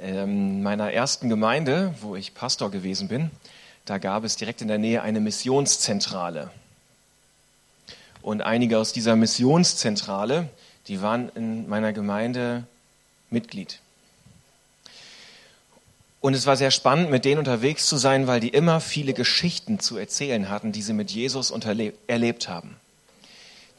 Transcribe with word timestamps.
ähm, 0.00 0.62
meiner 0.62 0.92
ersten 0.92 1.28
Gemeinde, 1.28 1.94
wo 2.00 2.16
ich 2.16 2.34
Pastor 2.34 2.70
gewesen 2.70 3.08
bin, 3.08 3.30
da 3.84 3.98
gab 3.98 4.24
es 4.24 4.36
direkt 4.36 4.62
in 4.62 4.68
der 4.68 4.78
Nähe 4.78 5.02
eine 5.02 5.20
Missionszentrale. 5.20 6.50
Und 8.22 8.42
einige 8.42 8.78
aus 8.78 8.92
dieser 8.92 9.16
Missionszentrale, 9.16 10.48
die 10.88 11.00
waren 11.02 11.30
in 11.34 11.68
meiner 11.68 11.92
Gemeinde 11.92 12.64
Mitglied. 13.30 13.80
Und 16.20 16.34
es 16.34 16.46
war 16.46 16.56
sehr 16.56 16.70
spannend, 16.70 17.10
mit 17.10 17.24
denen 17.24 17.38
unterwegs 17.38 17.86
zu 17.86 17.96
sein, 17.96 18.26
weil 18.26 18.40
die 18.40 18.50
immer 18.50 18.80
viele 18.80 19.14
Geschichten 19.14 19.80
zu 19.80 19.96
erzählen 19.96 20.50
hatten, 20.50 20.70
die 20.72 20.82
sie 20.82 20.92
mit 20.92 21.10
Jesus 21.10 21.50
erlebt 22.06 22.48
haben. 22.48 22.76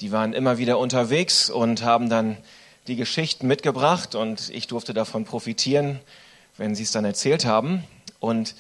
Die 0.02 0.12
waren 0.12 0.34
immer 0.34 0.58
wieder 0.58 0.80
unterwegs 0.80 1.52
und 1.52 1.84
haben 1.84 2.10
dann 2.10 2.38
die 2.88 2.95
Geschichten 2.95 3.48
mitgebracht 3.48 4.16
und 4.16 4.50
ich 4.50 4.68
durfte 4.68 4.94
davon 4.94 5.26
profitieren, 5.26 5.99
wenn 6.58 6.76
sie 6.76 6.84
es 6.84 6.91
dann 6.91 7.05
erzählt 7.05 7.45
haben. 7.45 7.84
Und 8.20 8.55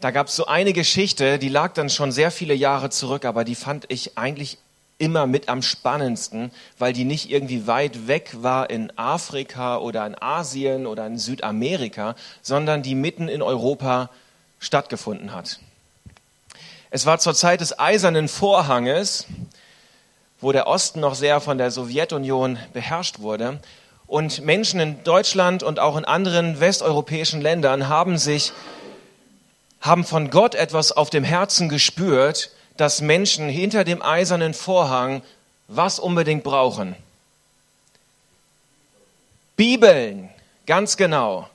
da 0.00 0.10
gab 0.10 0.28
es 0.28 0.36
so 0.36 0.46
eine 0.46 0.72
Geschichte, 0.72 1.38
die 1.38 1.48
lag 1.48 1.72
dann 1.72 1.88
schon 1.88 2.12
sehr 2.12 2.30
viele 2.30 2.54
Jahre 2.54 2.90
zurück, 2.90 3.24
aber 3.24 3.44
die 3.44 3.54
fand 3.54 3.86
ich 3.88 4.18
eigentlich 4.18 4.58
immer 4.98 5.26
mit 5.26 5.48
am 5.48 5.62
spannendsten, 5.62 6.50
weil 6.78 6.92
die 6.92 7.04
nicht 7.04 7.30
irgendwie 7.30 7.66
weit 7.66 8.06
weg 8.06 8.30
war 8.40 8.70
in 8.70 8.96
Afrika 8.96 9.78
oder 9.78 10.06
in 10.06 10.14
Asien 10.20 10.86
oder 10.86 11.06
in 11.06 11.18
Südamerika, 11.18 12.14
sondern 12.42 12.82
die 12.82 12.94
mitten 12.94 13.28
in 13.28 13.42
Europa 13.42 14.10
stattgefunden 14.58 15.32
hat. 15.34 15.60
Es 16.90 17.04
war 17.04 17.18
zur 17.18 17.34
Zeit 17.34 17.60
des 17.60 17.78
Eisernen 17.78 18.28
Vorhanges, 18.28 19.26
wo 20.40 20.52
der 20.52 20.66
Osten 20.66 21.00
noch 21.00 21.14
sehr 21.14 21.40
von 21.40 21.58
der 21.58 21.70
Sowjetunion 21.70 22.58
beherrscht 22.72 23.20
wurde. 23.20 23.60
Und 24.06 24.44
Menschen 24.44 24.80
in 24.80 25.02
Deutschland 25.02 25.62
und 25.62 25.80
auch 25.80 25.96
in 25.96 26.04
anderen 26.04 26.60
westeuropäischen 26.60 27.40
Ländern 27.40 27.88
haben 27.88 28.18
sich, 28.18 28.52
haben 29.80 30.04
von 30.04 30.30
Gott 30.30 30.54
etwas 30.54 30.92
auf 30.92 31.10
dem 31.10 31.24
Herzen 31.24 31.68
gespürt, 31.68 32.50
dass 32.76 33.00
Menschen 33.00 33.48
hinter 33.48 33.84
dem 33.84 34.02
eisernen 34.02 34.54
Vorhang 34.54 35.22
was 35.68 35.98
unbedingt 35.98 36.44
brauchen. 36.44 36.94
Bibeln, 39.56 40.28
ganz 40.66 40.96
genau. 40.96 41.48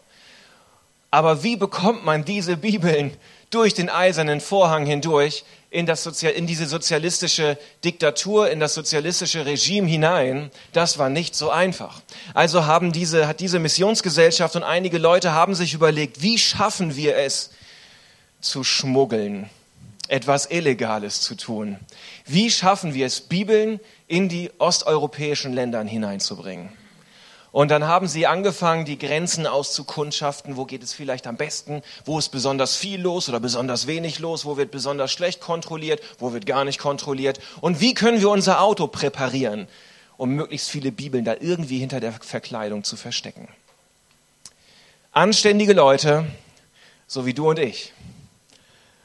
Aber 1.12 1.44
wie 1.44 1.56
bekommt 1.56 2.04
man 2.04 2.26
diese 2.26 2.58
Bibeln 2.58 3.16
durch 3.52 3.74
den 3.74 3.90
eisernen 3.90 4.42
Vorhang 4.42 4.86
hindurch 4.86 5.44
in, 5.70 5.86
das 5.86 6.04
Sozial 6.04 6.34
in 6.34 6.48
diese 6.48 6.66
sozialistische 6.66 7.58
Diktatur, 7.84 8.50
in 8.50 8.60
das 8.60 8.74
sozialistische 8.74 9.46
Regime 9.46 9.88
hinein? 9.88 10.52
Das 10.74 10.98
war 10.98 11.10
nicht 11.10 11.36
so 11.36 11.50
einfach. 11.50 12.02
Also 12.34 12.66
haben 12.66 12.92
diese, 12.92 13.28
hat 13.28 13.40
diese 13.40 13.60
Missionsgesellschaft 13.60 14.56
und 14.56 14.64
einige 14.64 14.98
Leute 14.98 15.34
haben 15.34 15.56
sich 15.56 15.74
überlegt, 15.74 16.22
wie 16.22 16.38
schaffen 16.38 16.96
wir 16.96 17.18
es 17.18 17.52
zu 18.42 18.64
schmuggeln? 18.64 19.50
etwas 20.12 20.52
Illegales 20.52 21.22
zu 21.22 21.36
tun. 21.36 21.78
Wie 22.26 22.52
schaffen 22.52 22.94
wir 22.94 23.06
es, 23.06 23.22
Bibeln 23.22 23.80
in 24.08 24.28
die 24.28 24.52
osteuropäischen 24.58 25.54
Länder 25.54 25.82
hineinzubringen? 25.84 26.70
Und 27.52 27.70
dann 27.70 27.86
haben 27.86 28.08
sie 28.08 28.28
angefangen, 28.28 28.86
die 28.86 28.98
Grenzen 28.98 29.46
auszukundschaften. 29.46 30.56
Wo 30.56 30.66
geht 30.66 30.84
es 30.84 30.94
vielleicht 30.94 31.28
am 31.28 31.36
besten? 31.36 31.84
Wo 32.06 32.18
ist 32.18 32.30
besonders 32.30 32.78
viel 32.78 33.02
los 33.02 33.28
oder 33.28 33.42
besonders 33.42 33.88
wenig 33.88 34.20
los? 34.20 34.46
Wo 34.46 34.56
wird 34.56 34.72
besonders 34.72 35.12
schlecht 35.12 35.42
kontrolliert? 35.42 36.02
Wo 36.18 36.32
wird 36.32 36.46
gar 36.46 36.64
nicht 36.64 36.80
kontrolliert? 36.80 37.40
Und 37.60 37.82
wie 37.82 37.94
können 37.94 38.22
wir 38.22 38.30
unser 38.30 38.62
Auto 38.62 38.88
präparieren, 38.88 39.68
um 40.16 40.30
möglichst 40.30 40.70
viele 40.70 40.94
Bibeln 40.94 41.26
da 41.26 41.36
irgendwie 41.40 41.80
hinter 41.80 42.00
der 42.00 42.14
Verkleidung 42.14 42.86
zu 42.86 42.96
verstecken? 42.96 43.50
Anständige 45.12 45.74
Leute, 45.74 46.26
so 47.06 47.26
wie 47.26 47.34
du 47.34 47.50
und 47.50 47.60
ich, 47.60 47.92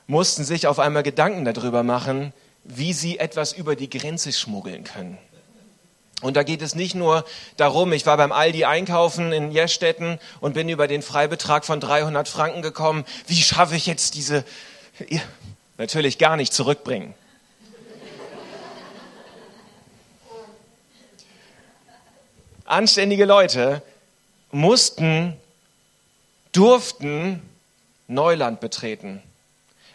mussten 0.06 0.44
sich 0.44 0.68
auf 0.68 0.78
einmal 0.78 1.02
Gedanken 1.02 1.44
darüber 1.44 1.82
machen, 1.82 2.32
wie 2.62 2.92
sie 2.92 3.18
etwas 3.18 3.52
über 3.52 3.74
die 3.74 3.90
Grenze 3.90 4.32
schmuggeln 4.32 4.84
können. 4.84 5.18
Und 6.22 6.34
da 6.36 6.42
geht 6.42 6.62
es 6.62 6.74
nicht 6.74 6.94
nur 6.94 7.24
darum, 7.58 7.92
ich 7.92 8.06
war 8.06 8.16
beim 8.16 8.32
Aldi 8.32 8.64
einkaufen 8.64 9.32
in 9.32 9.52
Jestetten 9.52 10.18
und 10.40 10.54
bin 10.54 10.68
über 10.68 10.88
den 10.88 11.02
Freibetrag 11.02 11.64
von 11.64 11.78
300 11.78 12.26
Franken 12.26 12.62
gekommen. 12.62 13.04
Wie 13.26 13.42
schaffe 13.42 13.76
ich 13.76 13.86
jetzt 13.86 14.14
diese, 14.14 14.44
natürlich 15.76 16.18
gar 16.18 16.36
nicht 16.36 16.54
zurückbringen. 16.54 17.14
Anständige 22.64 23.26
Leute 23.26 23.82
mussten, 24.50 25.36
durften 26.52 27.42
Neuland 28.08 28.60
betreten. 28.60 29.22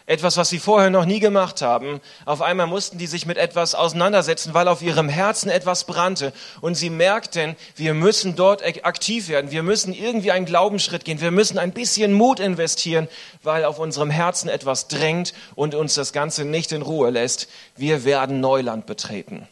Etwas, 0.06 0.36
was 0.36 0.48
sie 0.48 0.58
vorher 0.58 0.90
noch 0.90 1.04
nie 1.04 1.20
gemacht 1.20 1.62
haben. 1.62 2.00
Auf 2.24 2.42
einmal 2.42 2.66
mussten 2.66 2.98
die 2.98 3.06
sich 3.06 3.24
mit 3.24 3.38
etwas 3.38 3.74
auseinandersetzen, 3.74 4.52
weil 4.52 4.66
auf 4.66 4.82
ihrem 4.82 5.08
Herzen 5.08 5.48
etwas 5.48 5.84
brannte. 5.84 6.32
Und 6.60 6.74
sie 6.74 6.90
merkten, 6.90 7.56
wir 7.76 7.94
müssen 7.94 8.34
dort 8.34 8.62
aktiv 8.84 9.28
werden. 9.28 9.52
Wir 9.52 9.62
müssen 9.62 9.92
irgendwie 9.92 10.32
einen 10.32 10.46
Glaubensschritt 10.46 11.04
gehen. 11.04 11.20
Wir 11.20 11.30
müssen 11.30 11.56
ein 11.58 11.72
bisschen 11.72 12.12
Mut 12.12 12.40
investieren, 12.40 13.06
weil 13.44 13.64
auf 13.64 13.78
unserem 13.78 14.10
Herzen 14.10 14.48
etwas 14.48 14.88
drängt 14.88 15.34
und 15.54 15.74
uns 15.74 15.94
das 15.94 16.12
Ganze 16.12 16.44
nicht 16.44 16.72
in 16.72 16.82
Ruhe 16.82 17.10
lässt. 17.10 17.48
Wir 17.76 18.04
werden 18.04 18.40
Neuland 18.40 18.86
betreten. 18.86 19.46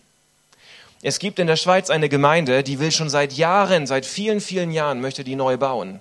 Es 1.02 1.18
gibt 1.18 1.38
in 1.38 1.46
der 1.46 1.56
Schweiz 1.56 1.88
eine 1.88 2.08
Gemeinde, 2.08 2.62
die 2.62 2.78
will 2.78 2.92
schon 2.92 3.08
seit 3.08 3.32
Jahren, 3.32 3.86
seit 3.86 4.04
vielen, 4.04 4.40
vielen 4.40 4.70
Jahren, 4.70 5.00
möchte 5.00 5.24
die 5.24 5.36
neu 5.36 5.56
bauen. 5.56 6.00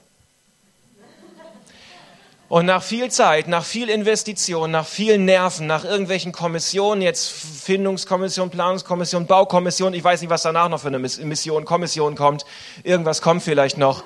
Und 2.49 2.65
nach 2.65 2.81
viel 2.81 3.11
Zeit, 3.11 3.47
nach 3.47 3.63
viel 3.63 3.89
Investition, 3.89 4.71
nach 4.71 4.87
vielen 4.87 5.25
Nerven, 5.25 5.67
nach 5.67 5.85
irgendwelchen 5.85 6.31
Kommissionen, 6.31 7.03
jetzt 7.03 7.29
Findungskommission, 7.29 8.49
Planungskommission, 8.49 9.27
Baukommission, 9.27 9.93
ich 9.93 10.03
weiß 10.03 10.19
nicht, 10.21 10.31
was 10.31 10.41
danach 10.41 10.67
noch 10.67 10.81
für 10.81 10.87
eine 10.87 10.97
Mission, 10.97 11.63
Kommission 11.63 12.15
kommt, 12.15 12.45
irgendwas 12.83 13.21
kommt 13.21 13.43
vielleicht 13.43 13.77
noch. 13.77 14.03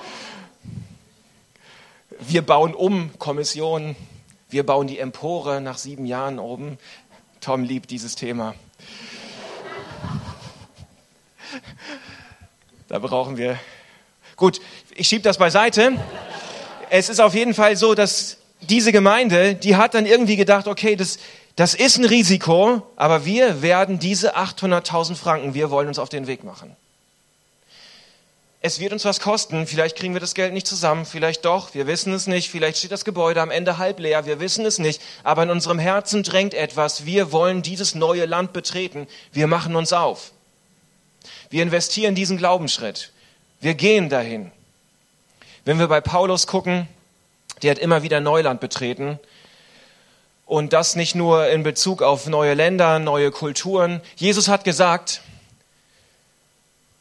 Wir 2.20 2.42
bauen 2.42 2.76
um 2.76 3.18
Kommission, 3.18 3.96
wir 4.50 4.66
bauen 4.66 4.88
die 4.88 5.00
Empore 5.00 5.62
nach 5.62 5.78
sieben 5.78 6.06
Jahren 6.06 6.38
oben. 6.38 6.78
Tom 7.40 7.64
liebt 7.64 7.92
dieses 7.92 8.16
Thema. 8.16 8.56
Da 12.90 13.00
brauchen 13.00 13.38
wir. 13.38 13.58
Gut, 14.36 14.60
ich 14.96 15.08
schiebe 15.08 15.22
das 15.22 15.38
beiseite 15.38 15.94
es 16.96 17.10
ist 17.10 17.20
auf 17.20 17.34
jeden 17.34 17.56
Fall 17.56 17.76
so, 17.76 17.96
dass 17.96 18.38
diese 18.62 18.92
Gemeinde, 18.92 19.56
die 19.56 19.78
hat 19.78 19.96
dann 19.96 20.06
irgendwie 20.06 20.36
gedacht, 20.36 20.68
okay, 20.68 20.96
das, 20.96 21.18
das 21.56 21.74
ist 21.74 21.98
ein 21.98 22.06
Risiko, 22.06 22.84
aber 22.98 23.26
wir 23.26 23.64
werden 23.64 23.98
diese 23.98 24.38
800.000 24.38 25.16
Franken, 25.16 25.56
wir 25.56 25.72
wollen 25.72 25.88
uns 25.88 25.98
auf 25.98 26.10
den 26.10 26.28
Weg 26.28 26.44
machen. 26.44 26.76
Es 28.62 28.80
wird 28.80 28.94
uns 28.94 29.06
was 29.06 29.20
kosten, 29.20 29.66
vielleicht 29.66 29.96
kriegen 29.96 30.14
wir 30.14 30.22
das 30.22 30.36
Geld 30.36 30.54
nicht 30.54 30.68
zusammen, 30.68 31.08
vielleicht 31.08 31.46
doch, 31.46 31.74
wir 31.74 31.88
wissen 31.88 32.14
es 32.14 32.28
nicht, 32.28 32.52
vielleicht 32.52 32.78
steht 32.78 32.92
das 32.92 33.06
Gebäude 33.06 33.42
am 33.42 33.50
Ende 33.50 33.80
halb 33.80 34.00
leer, 34.00 34.28
wir 34.28 34.40
wissen 34.40 34.64
es 34.64 34.78
nicht, 34.78 35.02
aber 35.24 35.42
in 35.42 35.50
unserem 35.50 35.80
Herzen 35.80 36.22
drängt 36.22 36.54
etwas, 36.54 37.08
wir 37.08 37.32
wollen 37.32 37.64
dieses 37.64 37.96
neue 37.96 38.28
Land 38.28 38.54
betreten, 38.54 39.08
wir 39.32 39.48
machen 39.48 39.76
uns 39.76 39.94
auf. 39.94 40.32
Wir 41.50 41.64
investieren 41.64 42.14
diesen 42.14 42.38
Glaubensschritt, 42.38 43.12
wir 43.62 43.74
gehen 43.74 44.10
dahin. 44.10 44.52
Wenn 45.66 45.80
wir 45.80 45.88
bei 45.88 46.02
Paulus 46.02 46.46
gucken, 46.46 46.90
der 47.62 47.72
hat 47.72 47.80
immer 47.80 48.04
wieder 48.04 48.20
Neuland 48.20 48.60
betreten. 48.60 49.18
Und 50.46 50.74
das 50.74 50.98
nicht 50.98 51.16
nur 51.16 51.48
in 51.48 51.64
Bezug 51.64 52.02
auf 52.02 52.28
neue 52.28 52.54
Länder, 52.54 53.00
neue 53.00 53.32
Kulturen. 53.32 54.02
Jesus 54.18 54.50
hat 54.50 54.66
gesagt, 54.66 55.22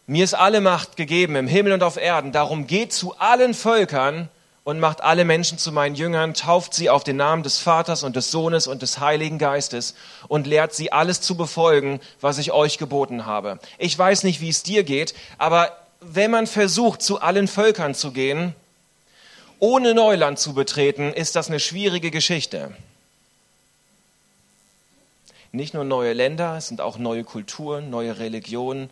mir 0.07 0.23
ist 0.23 0.35
alle 0.35 0.61
Macht 0.61 0.97
gegeben 0.97 1.35
im 1.35 1.49
Himmel 1.49 1.73
und 1.73 1.83
auf 1.83 1.97
Erden. 1.97 2.31
Darum 2.31 2.69
geht 2.69 2.93
zu 2.93 3.19
allen 3.19 3.53
Völkern 3.53 4.29
und 4.63 4.79
macht 4.79 5.01
alle 5.01 5.25
Menschen 5.25 5.59
zu 5.59 5.73
meinen 5.73 5.97
Jüngern, 5.97 6.35
tauft 6.35 6.73
sie 6.73 6.89
auf 6.89 7.03
den 7.03 7.17
Namen 7.17 7.43
des 7.43 7.59
Vaters 7.59 8.05
und 8.05 8.15
des 8.15 8.31
Sohnes 8.31 8.69
und 8.69 8.83
des 8.83 9.01
Heiligen 9.01 9.39
Geistes 9.39 9.97
und 10.29 10.47
lehrt 10.47 10.73
sie 10.73 10.93
alles 10.93 11.21
zu 11.21 11.37
befolgen, 11.37 11.99
was 12.21 12.39
ich 12.39 12.53
euch 12.53 12.79
geboten 12.79 13.27
habe. 13.27 13.59
Ich 13.79 13.99
weiß 13.99 14.23
nicht, 14.23 14.41
wie 14.41 14.51
es 14.51 14.63
dir 14.63 14.85
geht, 14.85 15.15
aber 15.39 15.82
wenn 16.05 16.31
man 16.31 16.47
versucht, 16.47 17.03
zu 17.03 17.21
allen 17.21 17.49
Völkern 17.49 17.95
zu 17.95 18.13
gehen, 18.13 18.55
ohne 19.59 19.95
Neuland 19.95 20.39
zu 20.39 20.55
betreten, 20.55 21.13
ist 21.13 21.37
das 21.37 21.49
eine 21.49 21.61
schwierige 21.61 22.11
Geschichte. 22.11 22.75
Nicht 25.53 25.75
nur 25.75 25.85
neue 25.85 26.15
Länder, 26.15 26.57
es 26.57 26.69
sind 26.69 26.81
auch 26.81 26.99
neue 26.99 27.25
Kulturen, 27.25 27.91
neue 27.91 28.19
Religionen. 28.19 28.91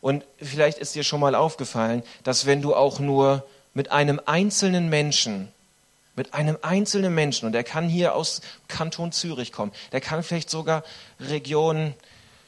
Und 0.00 0.24
vielleicht 0.36 0.78
ist 0.78 0.94
dir 0.94 1.04
schon 1.04 1.20
mal 1.20 1.34
aufgefallen, 1.34 2.02
dass 2.22 2.46
wenn 2.46 2.62
du 2.62 2.74
auch 2.74 3.00
nur 3.00 3.46
mit 3.74 3.90
einem 3.90 4.20
einzelnen 4.26 4.90
Menschen, 4.90 5.48
mit 6.14 6.34
einem 6.34 6.58
einzelnen 6.60 7.14
Menschen, 7.14 7.46
und 7.46 7.52
der 7.52 7.64
kann 7.64 7.88
hier 7.88 8.14
aus 8.14 8.42
Kanton 8.68 9.10
Zürich 9.10 9.50
kommen, 9.52 9.72
der 9.92 10.02
kann 10.02 10.22
vielleicht 10.22 10.50
sogar 10.50 10.84
Region 11.18 11.94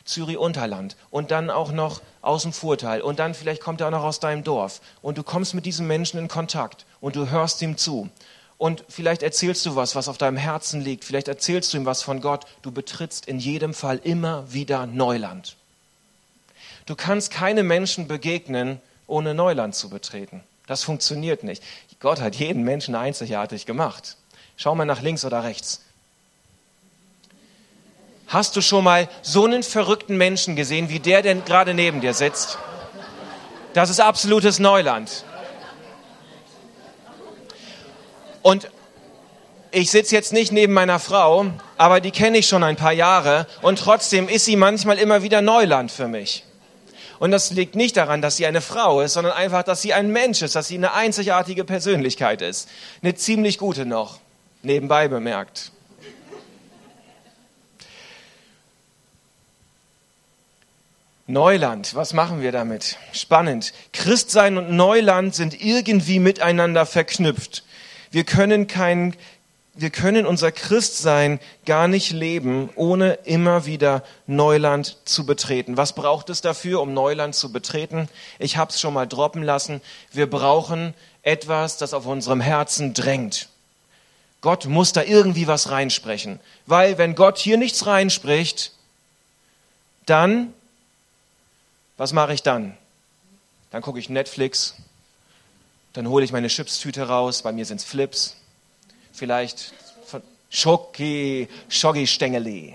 Zürich-Unterland 0.04 0.96
und 1.10 1.30
dann 1.30 1.50
auch 1.50 1.72
noch 1.72 2.00
aus 2.22 2.42
dem 2.42 2.52
Vorteil 2.52 3.00
und 3.00 3.18
dann 3.18 3.34
vielleicht 3.34 3.62
kommt 3.62 3.80
er 3.80 3.88
auch 3.88 3.92
noch 3.92 4.04
aus 4.04 4.20
deinem 4.20 4.44
Dorf 4.44 4.80
und 5.02 5.18
du 5.18 5.22
kommst 5.22 5.54
mit 5.54 5.66
diesem 5.66 5.86
Menschen 5.86 6.18
in 6.18 6.28
Kontakt 6.28 6.84
und 7.00 7.16
du 7.16 7.30
hörst 7.30 7.62
ihm 7.62 7.76
zu 7.76 8.10
und 8.58 8.84
vielleicht 8.88 9.22
erzählst 9.22 9.66
du 9.66 9.76
was, 9.76 9.94
was 9.94 10.08
auf 10.08 10.18
deinem 10.18 10.36
Herzen 10.36 10.80
liegt, 10.80 11.04
vielleicht 11.04 11.28
erzählst 11.28 11.72
du 11.72 11.78
ihm 11.78 11.86
was 11.86 12.02
von 12.02 12.20
Gott, 12.20 12.46
du 12.62 12.70
betrittst 12.70 13.26
in 13.26 13.38
jedem 13.38 13.74
Fall 13.74 14.00
immer 14.02 14.52
wieder 14.52 14.86
Neuland. 14.86 15.56
Du 16.86 16.94
kannst 16.94 17.30
keine 17.30 17.62
Menschen 17.62 18.08
begegnen, 18.08 18.80
ohne 19.06 19.34
Neuland 19.34 19.74
zu 19.74 19.88
betreten. 19.88 20.42
Das 20.66 20.82
funktioniert 20.82 21.42
nicht. 21.42 21.62
Gott 22.00 22.20
hat 22.20 22.36
jeden 22.36 22.62
Menschen 22.62 22.94
einzigartig 22.94 23.66
gemacht. 23.66 24.16
Schau 24.56 24.74
mal 24.74 24.84
nach 24.84 25.00
links 25.00 25.24
oder 25.24 25.42
rechts. 25.42 25.83
Hast 28.26 28.56
du 28.56 28.60
schon 28.60 28.84
mal 28.84 29.08
so 29.22 29.44
einen 29.44 29.62
verrückten 29.62 30.16
Menschen 30.16 30.56
gesehen, 30.56 30.88
wie 30.88 31.00
der, 31.00 31.22
der 31.22 31.34
gerade 31.36 31.74
neben 31.74 32.00
dir 32.00 32.14
sitzt? 32.14 32.58
Das 33.74 33.90
ist 33.90 34.00
absolutes 34.00 34.58
Neuland. 34.58 35.24
Und 38.42 38.68
ich 39.72 39.90
sitze 39.90 40.14
jetzt 40.14 40.32
nicht 40.32 40.52
neben 40.52 40.72
meiner 40.72 41.00
Frau, 41.00 41.46
aber 41.76 42.00
die 42.00 42.12
kenne 42.12 42.38
ich 42.38 42.46
schon 42.46 42.62
ein 42.62 42.76
paar 42.76 42.92
Jahre 42.92 43.46
und 43.62 43.78
trotzdem 43.78 44.28
ist 44.28 44.44
sie 44.44 44.56
manchmal 44.56 44.98
immer 44.98 45.22
wieder 45.22 45.42
Neuland 45.42 45.90
für 45.90 46.06
mich. 46.06 46.44
Und 47.18 47.30
das 47.30 47.50
liegt 47.50 47.74
nicht 47.74 47.96
daran, 47.96 48.22
dass 48.22 48.36
sie 48.36 48.46
eine 48.46 48.60
Frau 48.60 49.00
ist, 49.00 49.14
sondern 49.14 49.32
einfach, 49.32 49.62
dass 49.62 49.82
sie 49.82 49.94
ein 49.94 50.10
Mensch 50.10 50.42
ist, 50.42 50.54
dass 50.54 50.68
sie 50.68 50.76
eine 50.76 50.92
einzigartige 50.92 51.64
Persönlichkeit 51.64 52.42
ist. 52.42 52.68
Eine 53.02 53.14
ziemlich 53.14 53.58
gute 53.58 53.86
noch, 53.86 54.18
nebenbei 54.62 55.08
bemerkt. 55.08 55.72
Neuland, 61.26 61.94
was 61.94 62.12
machen 62.12 62.42
wir 62.42 62.52
damit? 62.52 62.98
Spannend. 63.12 63.72
Christsein 63.94 64.58
und 64.58 64.70
Neuland 64.70 65.34
sind 65.34 65.58
irgendwie 65.58 66.18
miteinander 66.18 66.84
verknüpft. 66.84 67.64
Wir 68.10 68.24
können 68.24 68.66
kein, 68.66 69.16
wir 69.72 69.88
können 69.88 70.26
unser 70.26 70.52
Christsein 70.52 71.40
gar 71.64 71.88
nicht 71.88 72.12
leben, 72.12 72.68
ohne 72.74 73.14
immer 73.24 73.64
wieder 73.64 74.04
Neuland 74.26 74.98
zu 75.06 75.24
betreten. 75.24 75.78
Was 75.78 75.94
braucht 75.94 76.28
es 76.28 76.42
dafür, 76.42 76.82
um 76.82 76.92
Neuland 76.92 77.34
zu 77.34 77.50
betreten? 77.50 78.10
Ich 78.38 78.58
habe 78.58 78.70
es 78.70 78.78
schon 78.78 78.92
mal 78.92 79.06
droppen 79.06 79.42
lassen. 79.42 79.80
Wir 80.12 80.28
brauchen 80.28 80.92
etwas, 81.22 81.78
das 81.78 81.94
auf 81.94 82.04
unserem 82.04 82.42
Herzen 82.42 82.92
drängt. 82.92 83.48
Gott 84.42 84.66
muss 84.66 84.92
da 84.92 85.02
irgendwie 85.02 85.46
was 85.46 85.70
reinsprechen. 85.70 86.38
Weil 86.66 86.98
wenn 86.98 87.14
Gott 87.14 87.38
hier 87.38 87.56
nichts 87.56 87.86
reinspricht, 87.86 88.72
dann 90.04 90.52
was 91.96 92.12
mache 92.12 92.34
ich 92.34 92.42
dann? 92.42 92.76
Dann 93.70 93.82
gucke 93.82 93.98
ich 93.98 94.08
Netflix, 94.08 94.74
dann 95.92 96.08
hole 96.08 96.24
ich 96.24 96.32
meine 96.32 96.48
Chipstüte 96.48 97.08
raus, 97.08 97.42
bei 97.42 97.52
mir 97.52 97.64
sind 97.64 97.80
es 97.80 97.84
Flips, 97.84 98.36
vielleicht 99.12 99.72
Schoki, 100.50 101.48
Schoggi-Stängeli. 101.68 102.74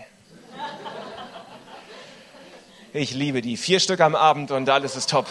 Ich 2.91 3.11
liebe 3.11 3.41
die. 3.41 3.55
Vier 3.55 3.79
Stück 3.79 4.01
am 4.01 4.15
Abend 4.15 4.51
und 4.51 4.67
alles 4.69 4.95
ist 4.95 5.09
top. 5.11 5.27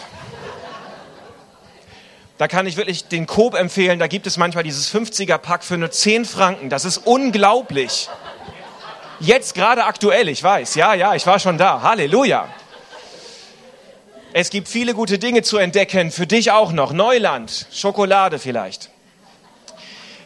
Da 2.39 2.47
kann 2.47 2.65
ich 2.65 2.77
wirklich 2.77 3.07
den 3.07 3.27
Coop 3.27 3.53
empfehlen. 3.53 3.99
Da 3.99 4.07
gibt 4.07 4.25
es 4.25 4.37
manchmal 4.37 4.63
dieses 4.63 4.91
50er-Pack 4.91 5.63
für 5.63 5.77
nur 5.77 5.91
10 5.91 6.23
Franken. 6.23 6.69
Das 6.69 6.85
ist 6.85 6.99
unglaublich. 6.99 8.09
Jetzt 9.19 9.53
gerade 9.53 9.83
aktuell, 9.83 10.29
ich 10.29 10.41
weiß. 10.41 10.75
Ja, 10.75 10.93
ja, 10.93 11.15
ich 11.15 11.27
war 11.27 11.37
schon 11.37 11.57
da. 11.57 11.81
Halleluja. 11.81 12.47
Es 14.31 14.51
gibt 14.51 14.67
viele 14.67 14.93
gute 14.93 15.17
Dinge 15.17 15.41
zu 15.41 15.57
entdecken, 15.57 16.11
für 16.11 16.27
dich 16.27 16.51
auch 16.51 16.71
noch. 16.71 16.93
Neuland, 16.93 17.65
Schokolade 17.71 18.37
vielleicht. 18.37 18.91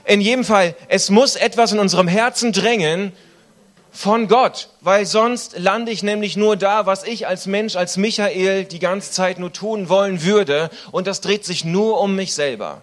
In 0.03 0.19
jedem 0.19 0.43
Fall, 0.43 0.75
es 0.89 1.09
muss 1.09 1.37
etwas 1.37 1.71
in 1.71 1.79
unserem 1.79 2.09
Herzen 2.09 2.51
drängen 2.51 3.13
von 3.93 4.27
Gott, 4.27 4.69
weil 4.81 5.05
sonst 5.05 5.57
lande 5.57 5.93
ich 5.93 6.03
nämlich 6.03 6.35
nur 6.35 6.57
da, 6.57 6.85
was 6.85 7.05
ich 7.05 7.27
als 7.27 7.45
Mensch, 7.45 7.77
als 7.77 7.95
Michael 7.95 8.65
die 8.65 8.79
ganze 8.79 9.11
Zeit 9.11 9.39
nur 9.39 9.53
tun 9.53 9.87
wollen 9.87 10.23
würde 10.23 10.69
und 10.91 11.07
das 11.07 11.21
dreht 11.21 11.45
sich 11.45 11.63
nur 11.63 12.01
um 12.01 12.13
mich 12.13 12.33
selber. 12.33 12.81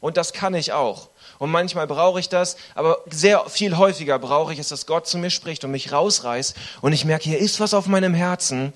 Und 0.00 0.16
das 0.16 0.32
kann 0.32 0.54
ich 0.54 0.72
auch. 0.72 1.08
Und 1.38 1.50
manchmal 1.50 1.88
brauche 1.88 2.20
ich 2.20 2.28
das, 2.28 2.56
aber 2.76 2.98
sehr 3.10 3.44
viel 3.48 3.76
häufiger 3.76 4.20
brauche 4.20 4.52
ich 4.52 4.60
es, 4.60 4.68
dass 4.68 4.86
Gott 4.86 5.08
zu 5.08 5.18
mir 5.18 5.30
spricht 5.30 5.64
und 5.64 5.72
mich 5.72 5.90
rausreißt 5.90 6.54
und 6.80 6.92
ich 6.92 7.04
merke, 7.04 7.24
hier 7.24 7.38
ist 7.38 7.58
was 7.58 7.74
auf 7.74 7.86
meinem 7.86 8.14
Herzen 8.14 8.72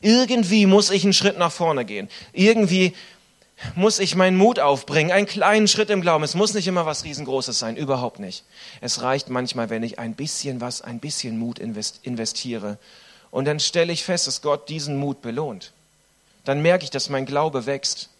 irgendwie 0.00 0.66
muss 0.66 0.90
ich 0.90 1.04
einen 1.04 1.12
Schritt 1.12 1.38
nach 1.38 1.52
vorne 1.52 1.84
gehen. 1.84 2.08
Irgendwie 2.32 2.94
muss 3.74 3.98
ich 3.98 4.14
meinen 4.14 4.36
Mut 4.36 4.58
aufbringen, 4.58 5.12
einen 5.12 5.26
kleinen 5.26 5.68
Schritt 5.68 5.90
im 5.90 6.02
Glauben. 6.02 6.24
Es 6.24 6.34
muss 6.34 6.54
nicht 6.54 6.66
immer 6.66 6.84
was 6.84 7.04
riesengroßes 7.04 7.58
sein, 7.58 7.76
überhaupt 7.76 8.18
nicht. 8.18 8.44
Es 8.80 9.02
reicht 9.02 9.30
manchmal, 9.30 9.70
wenn 9.70 9.82
ich 9.82 9.98
ein 9.98 10.14
bisschen 10.14 10.60
was, 10.60 10.82
ein 10.82 11.00
bisschen 11.00 11.38
Mut 11.38 11.58
investiere. 11.58 12.78
Und 13.30 13.46
dann 13.46 13.60
stelle 13.60 13.92
ich 13.92 14.04
fest, 14.04 14.26
dass 14.26 14.42
Gott 14.42 14.68
diesen 14.68 14.98
Mut 14.98 15.22
belohnt. 15.22 15.72
Dann 16.44 16.62
merke 16.62 16.84
ich, 16.84 16.90
dass 16.90 17.08
mein 17.08 17.26
Glaube 17.26 17.66
wächst. 17.66 18.10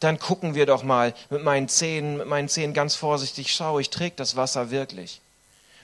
Dann 0.00 0.18
gucken 0.18 0.54
wir 0.54 0.66
doch 0.66 0.82
mal 0.82 1.14
mit 1.30 1.44
meinen 1.44 1.68
Zähnen, 1.68 2.16
mit 2.16 2.26
meinen 2.26 2.48
Zähnen 2.48 2.74
ganz 2.74 2.96
vorsichtig, 2.96 3.52
schau, 3.52 3.78
ich 3.78 3.90
trägt 3.90 4.18
das 4.18 4.36
Wasser 4.36 4.70
wirklich. 4.70 5.20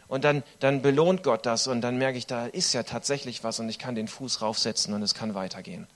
Und 0.08 0.24
dann, 0.24 0.42
dann 0.58 0.82
belohnt 0.82 1.22
Gott 1.22 1.44
das 1.44 1.66
und 1.66 1.82
dann 1.82 1.98
merke 1.98 2.18
ich, 2.18 2.26
da 2.26 2.46
ist 2.46 2.72
ja 2.72 2.82
tatsächlich 2.82 3.44
was 3.44 3.60
und 3.60 3.68
ich 3.68 3.78
kann 3.78 3.94
den 3.94 4.08
Fuß 4.08 4.40
raufsetzen 4.40 4.94
und 4.94 5.02
es 5.02 5.14
kann 5.14 5.34
weitergehen. 5.34 5.86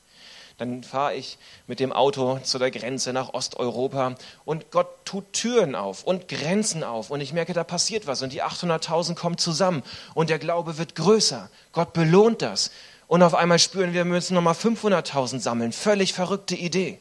Dann 0.59 0.85
fahre 0.85 1.15
ich 1.15 1.39
mit 1.67 1.81
dem 1.81 1.93
Auto 1.93 2.39
zu 2.43 2.59
der 2.59 2.71
Grenze 2.71 3.13
nach 3.13 3.33
Osteuropa 3.33 4.15
und 4.45 4.71
Gott 4.71 4.87
tut 5.07 5.33
Türen 5.33 5.75
auf 5.75 6.05
und 6.05 6.29
Grenzen 6.29 6.85
auf 6.85 7.11
und 7.11 7.21
ich 7.23 7.33
merke, 7.33 7.55
da 7.55 7.65
passiert 7.65 8.07
was 8.07 8.23
und 8.23 8.33
die 8.33 8.43
800.000 8.43 9.15
kommen 9.15 9.39
zusammen 9.39 9.83
und 10.15 10.29
der 10.29 10.39
Glaube 10.39 10.77
wird 10.77 10.95
größer. 10.95 11.49
Gott 11.73 11.95
belohnt 11.95 12.43
das. 12.43 12.71
Und 13.09 13.23
auf 13.23 13.35
einmal 13.35 13.59
spüren 13.59 13.93
wir, 13.93 14.05
wir 14.05 14.13
müssen 14.13 14.35
nochmal 14.35 14.55
500.000 14.55 15.41
sammeln. 15.41 15.73
Völlig 15.73 16.13
verrückte 16.13 16.55
Idee. 16.55 16.99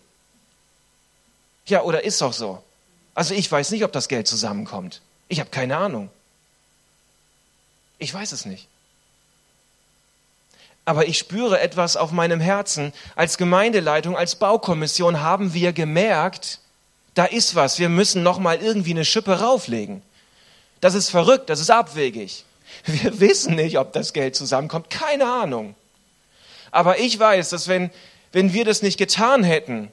Ja, 1.65 1.83
oder 1.83 2.03
ist 2.03 2.21
doch 2.21 2.33
so. 2.33 2.63
Also 3.13 3.33
ich 3.33 3.51
weiß 3.51 3.71
nicht, 3.71 3.83
ob 3.83 3.91
das 3.91 4.07
Geld 4.07 4.27
zusammenkommt. 4.27 5.01
Ich 5.27 5.39
habe 5.39 5.49
keine 5.49 5.77
Ahnung. 5.77 6.09
Ich 8.01 8.11
weiß 8.11 8.31
es 8.31 8.45
nicht. 8.45 8.67
Aber 10.85 11.07
ich 11.07 11.19
spüre 11.19 11.59
etwas 11.59 11.95
auf 11.95 12.11
meinem 12.11 12.39
Herzen. 12.39 12.93
Als 13.15 13.37
Gemeindeleitung, 13.37 14.17
als 14.17 14.35
Baukommission 14.35 15.21
haben 15.21 15.53
wir 15.53 15.71
gemerkt, 15.71 16.59
da 17.13 17.25
ist 17.25 17.53
was. 17.53 17.77
Wir 17.77 17.89
müssen 17.89 18.23
noch 18.23 18.39
mal 18.39 18.57
irgendwie 18.57 18.89
eine 18.89 19.05
Schippe 19.05 19.39
rauflegen. 19.39 20.01
Das 20.79 20.95
ist 20.95 21.11
verrückt, 21.11 21.51
das 21.51 21.59
ist 21.59 21.69
abwegig. 21.69 22.43
Wir 22.85 23.19
wissen 23.19 23.53
nicht, 23.53 23.77
ob 23.77 23.93
das 23.93 24.13
Geld 24.13 24.35
zusammenkommt. 24.35 24.89
Keine 24.89 25.31
Ahnung. 25.31 25.75
Aber 26.71 26.97
ich 26.97 27.19
weiß, 27.19 27.49
dass 27.49 27.67
wenn, 27.67 27.91
wenn 28.31 28.51
wir 28.51 28.65
das 28.65 28.81
nicht 28.81 28.97
getan 28.97 29.43
hätten, 29.43 29.91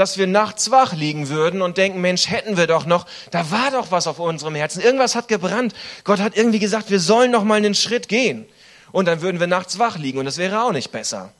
dass 0.00 0.16
wir 0.16 0.26
nachts 0.26 0.70
wach 0.70 0.94
liegen 0.94 1.28
würden 1.28 1.60
und 1.60 1.76
denken, 1.76 2.00
Mensch, 2.00 2.30
hätten 2.30 2.56
wir 2.56 2.66
doch 2.66 2.86
noch, 2.86 3.06
da 3.30 3.50
war 3.50 3.70
doch 3.70 3.90
was 3.90 4.06
auf 4.06 4.18
unserem 4.18 4.54
Herzen, 4.54 4.80
irgendwas 4.80 5.14
hat 5.14 5.28
gebrannt. 5.28 5.74
Gott 6.04 6.20
hat 6.20 6.36
irgendwie 6.36 6.58
gesagt, 6.58 6.90
wir 6.90 7.00
sollen 7.00 7.30
noch 7.30 7.44
mal 7.44 7.56
einen 7.56 7.74
Schritt 7.74 8.08
gehen. 8.08 8.46
Und 8.92 9.06
dann 9.06 9.20
würden 9.20 9.38
wir 9.38 9.46
nachts 9.46 9.78
wach 9.78 9.98
liegen 9.98 10.18
und 10.18 10.24
das 10.24 10.38
wäre 10.38 10.62
auch 10.62 10.72
nicht 10.72 10.90
besser. 10.90 11.32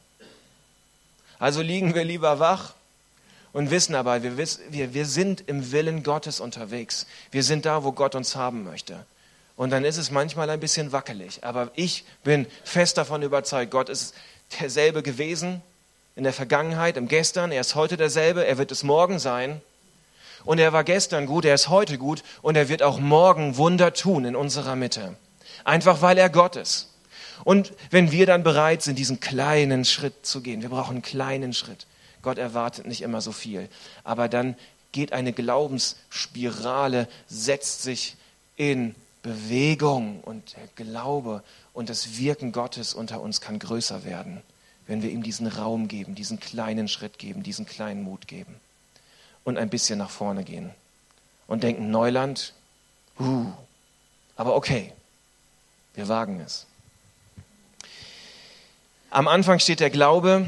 Also 1.39 1.63
liegen 1.63 1.95
wir 1.95 2.05
lieber 2.05 2.39
wach 2.39 2.75
und 3.55 3.71
wissen 3.71 3.95
aber, 3.95 4.23
wir, 4.23 4.37
wir, 4.37 4.95
wir 4.95 5.07
sind 5.07 5.43
im 5.49 5.73
Willen 5.73 6.03
Gottes 6.03 6.39
unterwegs. 6.39 7.07
Wir 7.31 7.43
sind 7.43 7.65
da, 7.65 7.83
wo 7.83 7.93
Gott 7.93 8.15
uns 8.15 8.37
haben 8.37 8.63
möchte. 8.63 9.07
Und 9.57 9.71
dann 9.71 9.87
ist 9.87 9.97
es 9.97 10.11
manchmal 10.11 10.51
ein 10.51 10.61
bisschen 10.61 10.93
wackelig. 10.93 11.45
Aber 11.45 11.71
ich 11.75 12.05
bin 12.25 12.47
fest 12.63 12.99
davon 12.99 13.23
überzeugt, 13.23 13.71
Gott 13.71 13.89
ist 13.89 14.15
derselbe 14.61 15.03
gewesen, 15.03 15.63
in 16.17 16.25
der 16.25 16.33
Vergangenheit, 16.33 16.97
im 16.97 17.09
Gestern, 17.09 17.53
er 17.53 17.61
ist 17.61 17.75
heute 17.75 17.97
derselbe, 17.97 18.45
er 18.45 18.59
wird 18.59 18.73
es 18.73 18.83
morgen 18.83 19.19
sein. 19.19 19.61
Und 20.45 20.59
er 20.59 20.73
war 20.73 20.85
gestern 20.85 21.27
gut, 21.27 21.45
er 21.45 21.55
ist 21.55 21.69
heute 21.69 21.99
gut 21.99 22.23
und 22.43 22.57
er 22.57 22.69
wird 22.69 22.83
auch 22.83 22.99
morgen 22.99 23.57
Wunder 23.57 23.93
tun 23.93 24.25
in 24.25 24.37
unserer 24.37 24.75
Mitte. 24.75 25.17
Einfach 25.65 26.01
weil 26.01 26.17
er 26.17 26.31
Gott 26.31 26.57
ist. 26.57 26.89
Und 27.45 27.73
wenn 27.91 28.11
wir 28.11 28.27
dann 28.27 28.43
bereit 28.43 28.83
sind, 28.83 28.99
diesen 28.99 29.21
kleinen 29.21 29.85
Schritt 29.85 30.27
zu 30.27 30.41
gehen, 30.41 30.63
wir 30.63 30.71
brauchen 30.71 30.97
einen 30.97 31.03
kleinen 31.03 31.53
Schritt. 31.53 31.87
Gott 32.23 32.39
erwartet 32.39 32.87
nicht 32.87 33.03
immer 33.03 33.21
so 33.21 33.33
viel. 33.33 33.69
Aber 34.05 34.29
dann 34.29 34.57
geht 34.93 35.13
eine 35.13 35.33
Glaubensspirale, 35.33 37.07
setzt 37.29 37.83
sich 37.83 38.17
in 38.57 38.95
Bewegung 39.23 40.21
und 40.21 40.55
der 40.57 40.85
Glaube 40.85 41.43
und 41.73 41.91
das 41.91 42.19
Wirken 42.19 42.53
Gottes 42.53 42.95
unter 42.95 43.21
uns 43.21 43.41
kann 43.41 43.59
größer 43.59 44.05
werden 44.05 44.43
wenn 44.91 45.03
wir 45.03 45.11
ihm 45.11 45.23
diesen 45.23 45.47
Raum 45.47 45.87
geben, 45.87 46.17
diesen 46.17 46.41
kleinen 46.41 46.89
Schritt 46.89 47.21
geben, 47.21 47.45
diesen 47.45 47.65
kleinen 47.65 48.03
Mut 48.03 48.27
geben 48.27 48.57
und 49.45 49.57
ein 49.57 49.71
bisschen 49.71 50.01
nach 50.01 50.11
vorne 50.11 50.43
gehen 50.43 50.73
und 51.47 51.63
denken, 51.63 51.93
Neuland, 51.93 52.55
uh, 53.21 53.47
aber 54.35 54.57
okay, 54.57 54.93
wir 55.95 56.09
wagen 56.09 56.41
es. 56.41 56.67
Am 59.11 59.29
Anfang 59.29 59.61
steht 59.61 59.79
der 59.79 59.91
Glaube. 59.91 60.45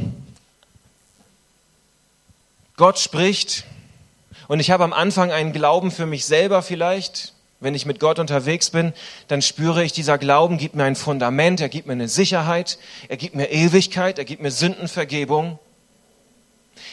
Gott 2.76 2.98
spricht. 2.98 3.64
Und 4.48 4.58
ich 4.58 4.72
habe 4.72 4.82
am 4.82 4.92
Anfang 4.92 5.30
einen 5.30 5.52
Glauben 5.52 5.92
für 5.92 6.06
mich 6.06 6.24
selber 6.24 6.62
vielleicht. 6.62 7.32
Wenn 7.62 7.76
ich 7.76 7.86
mit 7.86 8.00
Gott 8.00 8.18
unterwegs 8.18 8.70
bin, 8.70 8.92
dann 9.28 9.40
spüre 9.40 9.84
ich, 9.84 9.92
dieser 9.92 10.18
Glauben 10.18 10.58
gibt 10.58 10.74
mir 10.74 10.82
ein 10.82 10.96
Fundament, 10.96 11.60
er 11.60 11.68
gibt 11.68 11.86
mir 11.86 11.92
eine 11.92 12.08
Sicherheit, 12.08 12.76
er 13.08 13.16
gibt 13.16 13.36
mir 13.36 13.52
Ewigkeit, 13.52 14.18
er 14.18 14.24
gibt 14.24 14.42
mir 14.42 14.50
Sündenvergebung. 14.50 15.60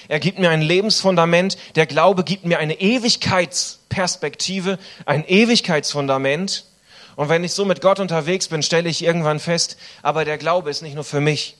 Er 0.07 0.19
gibt 0.19 0.37
mir 0.37 0.51
ein 0.51 0.61
Lebensfundament. 0.61 1.57
Der 1.75 1.87
Glaube 1.87 2.23
gibt 2.23 2.45
mir 2.45 2.59
eine 2.59 2.79
Ewigkeitsperspektive, 2.79 4.77
ein 5.07 5.25
Ewigkeitsfundament. 5.27 6.65
Und 7.15 7.29
wenn 7.29 7.43
ich 7.43 7.53
so 7.53 7.65
mit 7.65 7.81
Gott 7.81 7.99
unterwegs 7.99 8.47
bin, 8.47 8.61
stelle 8.61 8.89
ich 8.89 9.03
irgendwann 9.03 9.39
fest, 9.39 9.75
aber 10.03 10.23
der 10.23 10.37
Glaube 10.37 10.69
ist 10.69 10.83
nicht 10.83 10.93
nur 10.93 11.03
für 11.03 11.19
mich. 11.19 11.58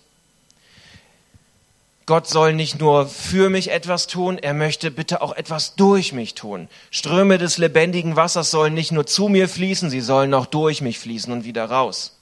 Gott 2.10 2.28
soll 2.28 2.54
nicht 2.54 2.80
nur 2.80 3.08
für 3.08 3.51
mich 3.51 3.70
etwas 3.70 4.08
tun, 4.08 4.39
er 4.39 4.56
möchte 4.56 4.89
bitte 4.89 5.22
auch 5.22 5.32
etwas 5.32 5.75
durch 5.75 6.12
mich 6.12 6.34
tun. 6.34 6.68
Ströme 6.89 7.38
des 7.38 7.60
lebendigen 7.60 8.16
Wassers 8.16 8.50
sollen 8.50 8.74
nicht 8.74 8.92
nur 8.92 9.06
zu 9.06 9.28
mir 9.28 9.48
fließen, 9.48 9.92
sie 9.92 10.01
sollen 10.01 10.34
auch 10.34 10.48
durch 10.48 10.82
mich 10.82 10.98
fließen 10.98 11.32
und 11.32 11.44
wieder 11.44 11.66
raus. 11.66 12.18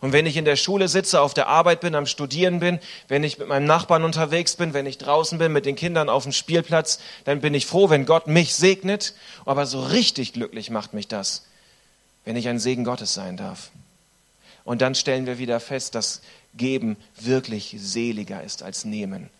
Und 0.00 0.12
wenn 0.12 0.26
ich 0.26 0.36
in 0.36 0.44
der 0.44 0.54
Schule 0.54 0.86
sitze, 0.86 1.20
auf 1.20 1.34
der 1.34 1.48
Arbeit 1.48 1.80
bin, 1.80 1.96
am 1.96 2.06
Studieren 2.06 2.60
bin, 2.60 2.78
wenn 3.08 3.24
ich 3.24 3.36
mit 3.36 3.48
meinem 3.48 3.66
Nachbarn 3.66 4.04
unterwegs 4.04 4.54
bin, 4.54 4.74
wenn 4.74 4.86
ich 4.86 4.96
draußen 4.96 5.38
bin 5.38 5.50
mit 5.50 5.66
den 5.66 5.74
Kindern 5.74 6.08
auf 6.08 6.22
dem 6.22 6.30
Spielplatz, 6.30 7.00
dann 7.24 7.40
bin 7.40 7.52
ich 7.52 7.66
froh, 7.66 7.90
wenn 7.90 8.06
Gott 8.06 8.28
mich 8.28 8.54
segnet. 8.54 9.12
Aber 9.44 9.66
so 9.66 9.82
richtig 9.82 10.34
glücklich 10.34 10.70
macht 10.70 10.94
mich 10.94 11.08
das, 11.08 11.46
wenn 12.24 12.36
ich 12.36 12.46
ein 12.46 12.60
Segen 12.60 12.84
Gottes 12.84 13.12
sein 13.12 13.36
darf. 13.36 13.72
Und 14.66 14.82
dann 14.82 14.94
stellen 14.94 15.26
wir 15.26 15.38
wieder 15.38 15.60
fest, 15.60 15.94
dass 15.94 16.20
Geben 16.54 16.96
wirklich 17.18 17.76
seliger 17.78 18.42
ist 18.42 18.62
als 18.62 18.84
Nehmen. 18.84 19.30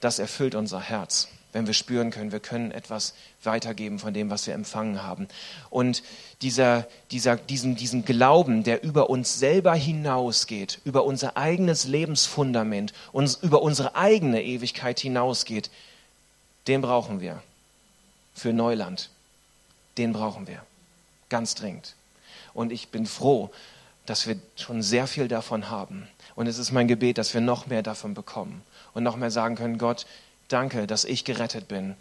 Das 0.00 0.18
erfüllt 0.18 0.54
unser 0.54 0.80
Herz, 0.80 1.28
wenn 1.52 1.66
wir 1.66 1.74
spüren 1.74 2.10
können, 2.10 2.32
wir 2.32 2.40
können 2.40 2.72
etwas 2.72 3.12
weitergeben 3.42 3.98
von 3.98 4.14
dem, 4.14 4.30
was 4.30 4.46
wir 4.46 4.54
empfangen 4.54 5.02
haben. 5.02 5.28
Und 5.68 6.02
dieser, 6.40 6.88
dieser, 7.10 7.36
diesen, 7.36 7.76
diesen 7.76 8.06
Glauben, 8.06 8.64
der 8.64 8.82
über 8.82 9.10
uns 9.10 9.38
selber 9.38 9.74
hinausgeht, 9.74 10.80
über 10.84 11.04
unser 11.04 11.36
eigenes 11.36 11.84
Lebensfundament, 11.84 12.94
uns, 13.12 13.34
über 13.42 13.60
unsere 13.60 13.94
eigene 13.94 14.42
Ewigkeit 14.42 15.00
hinausgeht, 15.00 15.70
den 16.66 16.80
brauchen 16.80 17.20
wir 17.20 17.42
für 18.34 18.54
Neuland. 18.54 19.10
Den 19.98 20.14
brauchen 20.14 20.46
wir 20.46 20.64
ganz 21.28 21.54
dringend. 21.54 21.94
Und 22.54 22.72
ich 22.72 22.88
bin 22.88 23.04
froh, 23.04 23.50
dass 24.06 24.26
wir 24.26 24.36
schon 24.56 24.82
sehr 24.82 25.06
viel 25.06 25.28
davon 25.28 25.70
haben. 25.70 26.08
Und 26.34 26.46
es 26.46 26.58
ist 26.58 26.72
mein 26.72 26.88
Gebet, 26.88 27.18
dass 27.18 27.34
wir 27.34 27.40
noch 27.40 27.66
mehr 27.66 27.82
davon 27.82 28.14
bekommen 28.14 28.62
und 28.94 29.02
noch 29.02 29.16
mehr 29.16 29.30
sagen 29.30 29.54
können, 29.54 29.78
Gott, 29.78 30.06
danke, 30.48 30.86
dass 30.86 31.04
ich 31.04 31.24
gerettet 31.24 31.68
bin. 31.68 31.94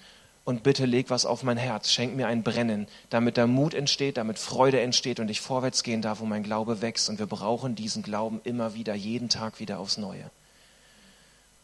Und 0.44 0.64
bitte 0.64 0.86
leg 0.86 1.10
was 1.10 1.26
auf 1.26 1.44
mein 1.44 1.58
Herz, 1.58 1.92
schenk 1.92 2.16
mir 2.16 2.28
ein 2.28 2.42
Brennen, 2.42 2.88
damit 3.12 3.38
da 3.38 3.46
Mut 3.46 3.76
entsteht, 3.76 4.18
damit 4.18 4.40
Freude 4.40 4.82
entsteht 4.82 5.20
und 5.20 5.30
ich 5.30 5.40
vorwärts 5.40 5.84
gehen 5.84 6.02
darf, 6.02 6.20
wo 6.20 6.26
mein 6.26 6.42
Glaube 6.42 6.82
wächst. 6.82 7.10
Und 7.10 7.20
wir 7.20 7.28
brauchen 7.28 7.76
diesen 7.76 8.02
Glauben 8.02 8.42
immer 8.44 8.74
wieder, 8.74 8.96
jeden 8.96 9.30
Tag 9.30 9.60
wieder 9.60 9.78
aufs 9.78 9.98
Neue, 9.98 10.32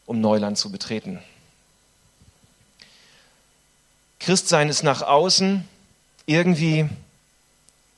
um 0.05 0.21
Neuland 0.21 0.59
zu 0.59 0.71
betreten. 0.71 1.19
Christsein 4.19 4.69
ist 4.69 4.83
nach 4.83 5.01
außen 5.01 5.67
irgendwie 6.27 6.87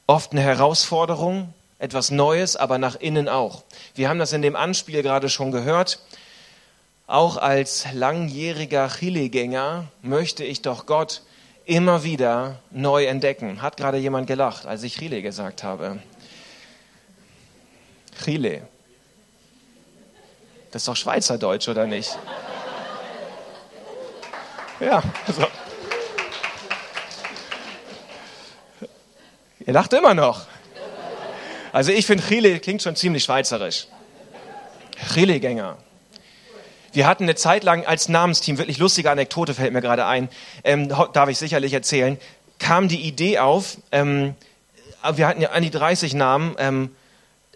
oft 0.08 0.32
eine 0.32 0.42
Herausforderung, 0.42 1.54
etwas 1.80 2.12
Neues, 2.12 2.56
aber 2.56 2.78
nach 2.78 2.96
innen 2.96 3.28
auch. 3.28 3.64
Wir 3.96 4.10
haben 4.10 4.20
das 4.20 4.34
in 4.34 4.42
dem 4.42 4.56
Anspiel 4.56 5.02
gerade 5.02 5.30
schon 5.30 5.52
gehört. 5.52 6.00
Auch 7.08 7.38
als 7.38 7.88
langjähriger 7.94 8.88
Chile-Gänger 8.88 9.86
möchte 10.04 10.44
ich 10.44 10.62
doch 10.62 10.86
Gott 10.86 11.24
immer 11.66 12.04
wieder 12.04 12.60
neu 12.70 13.06
entdecken. 13.06 13.62
Hat 13.62 13.78
gerade 13.78 13.98
jemand 13.98 14.28
gelacht, 14.28 14.66
als 14.66 14.84
ich 14.84 14.98
Chile 14.98 15.22
gesagt 15.22 15.64
habe. 15.64 16.00
Chile. 18.24 18.68
Das 20.72 20.82
ist 20.82 20.88
doch 20.88 20.96
Schweizerdeutsch, 20.96 21.68
oder 21.68 21.88
nicht? 21.88 22.18
Ja, 24.80 25.02
also. 25.26 25.48
Ihr 29.66 29.74
lacht 29.74 29.94
immer 29.94 30.14
noch. 30.14 30.49
Also 31.72 31.92
ich 31.92 32.06
finde, 32.06 32.24
Chile 32.24 32.60
klingt 32.60 32.82
schon 32.82 32.96
ziemlich 32.96 33.24
schweizerisch. 33.24 33.88
Chile-Gänger. 35.14 35.78
Wir 36.92 37.08
hatten 37.08 37.24
eine 37.24 37.36
Zeit 37.36 37.64
lang 37.64 37.86
als 37.86 38.10
Namensteam, 38.10 38.58
wirklich 38.58 38.80
lustige 38.80 39.12
Anekdote 39.12 39.54
fällt 39.54 39.74
mir 39.74 39.82
gerade 39.82 40.06
ein, 40.06 40.28
ähm, 40.64 40.90
darf 40.90 41.30
ich 41.30 41.38
sicherlich 41.38 41.74
erzählen, 41.74 42.18
kam 42.58 42.88
die 42.88 43.02
Idee 43.02 43.40
auf, 43.40 43.78
ähm, 43.92 44.34
wir 45.14 45.28
hatten 45.28 45.42
ja 45.42 45.52
an 45.52 45.62
die 45.62 45.70
30 45.70 46.16
Namen, 46.16 46.56
ähm, 46.58 46.96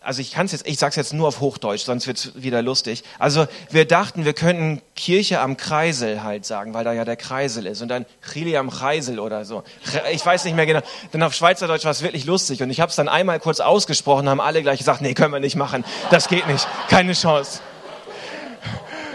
also 0.04 0.22
ich 0.22 0.32
kann 0.32 0.46
es 0.46 0.52
jetzt, 0.52 0.68
ich 0.68 0.78
sag's 0.78 0.96
jetzt 0.96 1.14
nur 1.14 1.28
auf 1.30 1.40
Hochdeutsch, 1.40 1.84
sonst 1.84 2.08
wird's 2.08 2.32
wieder 2.36 2.62
lustig. 2.62 3.04
Also 3.20 3.48
wir 3.70 3.86
dachten, 3.86 4.26
wir 4.26 4.34
könnten 4.34 4.82
Kirche 4.96 5.40
am 5.40 5.56
Kreisel 5.56 6.24
halt 6.24 6.46
sagen, 6.46 6.74
weil 6.74 6.84
da 6.84 6.92
ja 6.92 7.06
der 7.06 7.16
Kreisel 7.16 7.66
ist 7.66 7.82
und 7.82 7.88
dann 7.88 8.06
Chili 8.22 8.58
am 8.58 8.70
Kreisel 8.70 9.20
oder 9.20 9.46
so. 9.46 9.64
Ich 10.12 10.26
weiß 10.26 10.44
nicht 10.46 10.56
mehr 10.56 10.66
genau. 10.66 10.82
Dann 11.12 11.24
auf 11.24 11.34
Schweizerdeutsch 11.34 11.86
war 11.86 11.92
es 11.92 12.02
wirklich 12.02 12.26
lustig 12.26 12.62
und 12.62 12.70
ich 12.70 12.82
habe 12.82 12.90
es 12.90 12.96
dann 12.96 13.08
einmal 13.08 13.40
kurz 13.40 13.62
ausgesprochen, 13.62 14.28
haben 14.28 14.42
alle 14.42 14.62
gleich 14.62 14.80
gesagt, 14.80 15.02
nee, 15.02 15.14
können 15.14 15.34
wir 15.34 15.40
nicht 15.40 15.56
machen, 15.56 15.86
das 16.12 16.28
geht 16.28 16.48
nicht, 16.48 16.68
keine 16.90 17.14
Chance. 17.14 17.62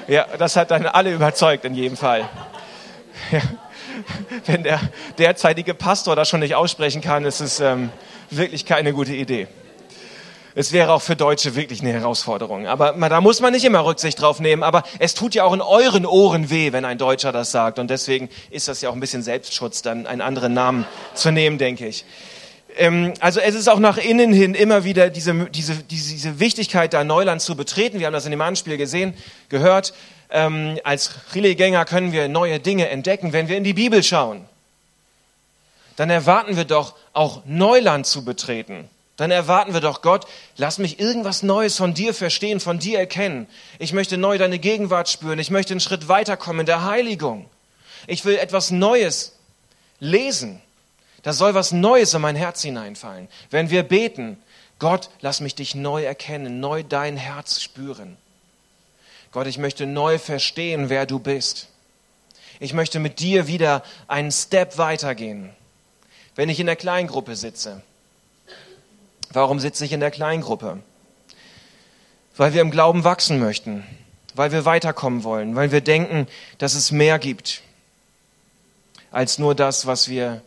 Ja, 0.06 0.26
das 0.38 0.56
hat 0.56 0.70
dann 0.70 0.86
alle 0.86 1.12
überzeugt 1.12 1.66
in 1.66 1.74
jedem 1.74 1.96
Fall. 1.96 2.28
Ja. 3.30 3.40
Wenn 4.46 4.62
der 4.62 4.80
derzeitige 5.18 5.74
Pastor 5.74 6.16
das 6.16 6.28
schon 6.28 6.40
nicht 6.40 6.54
aussprechen 6.54 7.02
kann, 7.02 7.24
ist 7.24 7.40
es 7.40 7.60
ähm, 7.60 7.90
wirklich 8.30 8.64
keine 8.64 8.92
gute 8.94 9.12
Idee. 9.12 9.48
Es 10.58 10.72
wäre 10.72 10.92
auch 10.92 11.02
für 11.02 11.14
Deutsche 11.14 11.54
wirklich 11.54 11.82
eine 11.82 11.92
Herausforderung. 11.92 12.66
Aber 12.66 12.92
da 13.08 13.20
muss 13.20 13.40
man 13.40 13.52
nicht 13.52 13.64
immer 13.64 13.84
Rücksicht 13.84 14.20
drauf 14.20 14.40
nehmen. 14.40 14.64
Aber 14.64 14.82
es 14.98 15.14
tut 15.14 15.36
ja 15.36 15.44
auch 15.44 15.52
in 15.52 15.60
euren 15.60 16.04
Ohren 16.04 16.50
weh, 16.50 16.72
wenn 16.72 16.84
ein 16.84 16.98
Deutscher 16.98 17.30
das 17.30 17.52
sagt. 17.52 17.78
Und 17.78 17.90
deswegen 17.90 18.28
ist 18.50 18.66
das 18.66 18.80
ja 18.80 18.90
auch 18.90 18.94
ein 18.94 18.98
bisschen 18.98 19.22
Selbstschutz, 19.22 19.82
dann 19.82 20.08
einen 20.08 20.20
anderen 20.20 20.54
Namen 20.54 20.84
zu 21.14 21.30
nehmen, 21.30 21.58
denke 21.58 21.86
ich. 21.86 22.04
Ähm, 22.76 23.14
also 23.20 23.38
es 23.38 23.54
ist 23.54 23.68
auch 23.68 23.78
nach 23.78 23.98
innen 23.98 24.32
hin 24.32 24.56
immer 24.56 24.82
wieder 24.82 25.10
diese, 25.10 25.32
diese, 25.44 25.76
diese 25.76 26.40
Wichtigkeit, 26.40 26.92
da 26.92 27.04
Neuland 27.04 27.40
zu 27.40 27.54
betreten. 27.54 28.00
Wir 28.00 28.06
haben 28.06 28.12
das 28.12 28.24
in 28.24 28.32
dem 28.32 28.40
Anspiel 28.40 28.78
gesehen, 28.78 29.14
gehört. 29.50 29.94
Ähm, 30.28 30.80
als 30.82 31.12
Chile-Gänger 31.32 31.84
können 31.84 32.10
wir 32.10 32.26
neue 32.26 32.58
Dinge 32.58 32.88
entdecken, 32.88 33.32
wenn 33.32 33.46
wir 33.46 33.56
in 33.56 33.62
die 33.62 33.74
Bibel 33.74 34.02
schauen. 34.02 34.44
Dann 35.94 36.10
erwarten 36.10 36.56
wir 36.56 36.64
doch 36.64 36.96
auch 37.12 37.42
Neuland 37.46 38.06
zu 38.06 38.24
betreten 38.24 38.90
dann 39.18 39.32
erwarten 39.32 39.74
wir 39.74 39.80
doch, 39.80 40.00
Gott, 40.00 40.26
lass 40.56 40.78
mich 40.78 41.00
irgendwas 41.00 41.42
Neues 41.42 41.76
von 41.76 41.92
dir 41.92 42.14
verstehen, 42.14 42.60
von 42.60 42.78
dir 42.78 43.00
erkennen. 43.00 43.48
Ich 43.80 43.92
möchte 43.92 44.16
neu 44.16 44.38
deine 44.38 44.60
Gegenwart 44.60 45.08
spüren. 45.08 45.40
Ich 45.40 45.50
möchte 45.50 45.72
einen 45.72 45.80
Schritt 45.80 46.06
weiterkommen 46.06 46.60
in 46.60 46.66
der 46.66 46.84
Heiligung. 46.84 47.50
Ich 48.06 48.24
will 48.24 48.36
etwas 48.36 48.70
Neues 48.70 49.34
lesen. 49.98 50.62
Da 51.24 51.32
soll 51.32 51.54
was 51.54 51.72
Neues 51.72 52.14
in 52.14 52.20
mein 52.20 52.36
Herz 52.36 52.62
hineinfallen. 52.62 53.26
Wenn 53.50 53.70
wir 53.70 53.82
beten, 53.82 54.40
Gott, 54.78 55.10
lass 55.20 55.40
mich 55.40 55.56
dich 55.56 55.74
neu 55.74 56.04
erkennen, 56.04 56.60
neu 56.60 56.84
dein 56.84 57.16
Herz 57.16 57.60
spüren. 57.60 58.16
Gott, 59.32 59.48
ich 59.48 59.58
möchte 59.58 59.84
neu 59.86 60.20
verstehen, 60.20 60.90
wer 60.90 61.06
du 61.06 61.18
bist. 61.18 61.66
Ich 62.60 62.72
möchte 62.72 63.00
mit 63.00 63.18
dir 63.18 63.48
wieder 63.48 63.82
einen 64.06 64.30
Step 64.30 64.78
weitergehen. 64.78 65.50
Wenn 66.36 66.48
ich 66.48 66.60
in 66.60 66.66
der 66.66 66.76
Kleingruppe 66.76 67.34
sitze, 67.34 67.82
Warum 69.32 69.60
sitze 69.60 69.84
ich 69.84 69.92
in 69.92 70.00
der 70.00 70.10
Kleingruppe? 70.10 70.82
Weil 72.36 72.54
wir 72.54 72.62
im 72.62 72.70
Glauben 72.70 73.04
wachsen 73.04 73.38
möchten, 73.38 73.84
weil 74.34 74.52
wir 74.52 74.64
weiterkommen 74.64 75.24
wollen, 75.24 75.56
weil 75.56 75.72
wir 75.72 75.80
denken, 75.80 76.26
dass 76.58 76.74
es 76.74 76.92
mehr 76.92 77.18
gibt 77.18 77.62
als 79.10 79.38
nur 79.38 79.54
das, 79.54 79.86
was 79.86 80.08
wir 80.08 80.42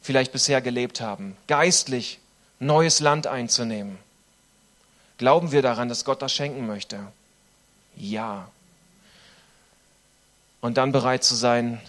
vielleicht 0.00 0.32
bisher 0.32 0.60
gelebt 0.60 1.00
haben. 1.00 1.36
Geistlich 1.46 2.20
neues 2.58 3.00
Land 3.00 3.26
einzunehmen. 3.26 3.98
Glauben 5.18 5.52
wir 5.52 5.62
daran, 5.62 5.88
dass 5.88 6.04
Gott 6.04 6.22
das 6.22 6.32
schenken 6.32 6.66
möchte? 6.66 6.98
Ja. 7.96 8.48
Und 10.60 10.76
dann 10.76 10.92
bereit 10.92 11.24
zu 11.24 11.34
sein, 11.34 11.80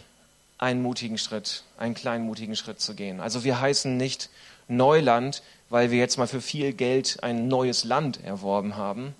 einen 0.58 0.82
mutigen 0.82 1.18
Schritt, 1.18 1.64
einen 1.78 1.94
kleinen 1.94 2.26
mutigen 2.26 2.56
Schritt 2.56 2.80
zu 2.80 2.96
gehen. 2.96 3.20
Also 3.20 3.44
wir 3.44 3.60
heißen 3.60 3.98
nicht 3.98 4.30
Neuland, 4.68 5.44
weil 5.74 5.90
wir 5.90 5.98
jetzt 5.98 6.20
mal 6.20 6.28
für 6.28 6.40
viel 6.40 6.72
Geld 6.72 7.24
ein 7.24 7.48
neues 7.48 7.84
Land 7.84 8.24
erworben 8.24 8.76
haben, 8.76 9.16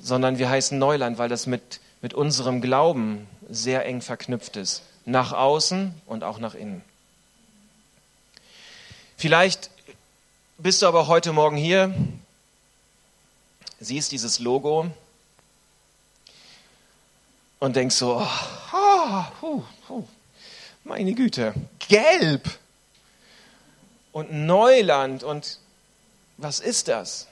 sondern 0.00 0.38
wir 0.38 0.48
heißen 0.48 0.78
Neuland, 0.78 1.18
weil 1.18 1.28
das 1.28 1.46
mit, 1.46 1.80
mit 2.00 2.14
unserem 2.14 2.62
Glauben 2.62 3.26
sehr 3.50 3.84
eng 3.84 4.00
verknüpft 4.00 4.56
ist. 4.56 4.80
Nach 5.04 5.34
außen 5.34 5.92
und 6.06 6.24
auch 6.24 6.38
nach 6.38 6.54
innen. 6.54 6.80
Vielleicht 9.18 9.68
bist 10.56 10.80
du 10.80 10.86
aber 10.86 11.06
heute 11.06 11.34
Morgen 11.34 11.58
hier, 11.58 11.94
siehst 13.80 14.10
dieses 14.10 14.38
Logo 14.38 14.86
und 17.58 17.76
denkst 17.76 17.96
so, 17.96 18.26
oh, 18.72 19.24
oh, 19.42 19.62
oh, 19.90 20.04
meine 20.82 21.12
Güte, 21.12 21.52
gelb 21.90 22.48
und 24.14 24.32
Neuland 24.32 25.24
und 25.24 25.58
was 26.38 26.60
ist 26.60 26.88
das? 26.88 27.26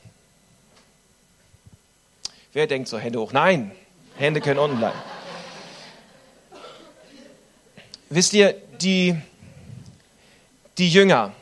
Wer 2.52 2.66
denkt 2.66 2.88
so, 2.88 2.98
Hände 2.98 3.20
hoch? 3.20 3.32
Nein, 3.32 3.70
Hände 4.16 4.40
können 4.40 4.58
unten 4.58 4.78
bleiben. 4.78 4.98
Wisst 8.10 8.34
ihr, 8.34 8.54
die, 8.80 9.16
die 10.76 10.90
Jünger, 10.90 11.32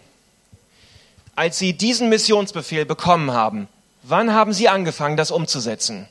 als 1.35 1.59
sie 1.59 1.73
diesen 1.73 2.11
Missionsbefehl 2.11 2.85
bekommen 2.85 3.33
haben, 3.33 3.67
wann 4.03 4.35
haben 4.35 4.53
sie 4.53 4.69
angefangen, 4.69 5.17
das 5.17 5.31
umzusetzen? 5.31 6.07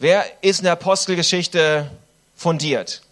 Wer 0.00 0.24
ist 0.42 0.58
in 0.58 0.64
der 0.64 0.72
Apostelgeschichte 0.72 1.88
fundiert? 2.36 3.02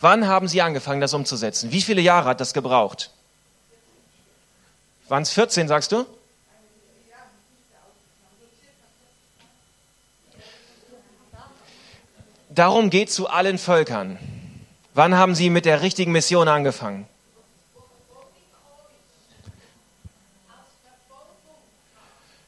Wann 0.00 0.26
haben 0.26 0.48
sie 0.48 0.60
angefangen, 0.60 1.00
das 1.00 1.14
umzusetzen? 1.14 1.70
Wie 1.70 1.82
viele 1.82 2.00
Jahre 2.00 2.30
hat 2.30 2.40
das 2.40 2.52
gebraucht? 2.52 3.12
Waren 5.08 5.22
es 5.22 5.30
14, 5.30 5.68
sagst 5.68 5.92
du? 5.92 6.04
Darum 12.50 12.90
geht 12.90 13.10
zu 13.10 13.28
allen 13.28 13.56
Völkern. 13.56 14.18
Wann 14.92 15.14
haben 15.16 15.34
sie 15.34 15.48
mit 15.48 15.64
der 15.64 15.80
richtigen 15.80 16.12
Mission 16.12 16.48
angefangen? 16.48 17.06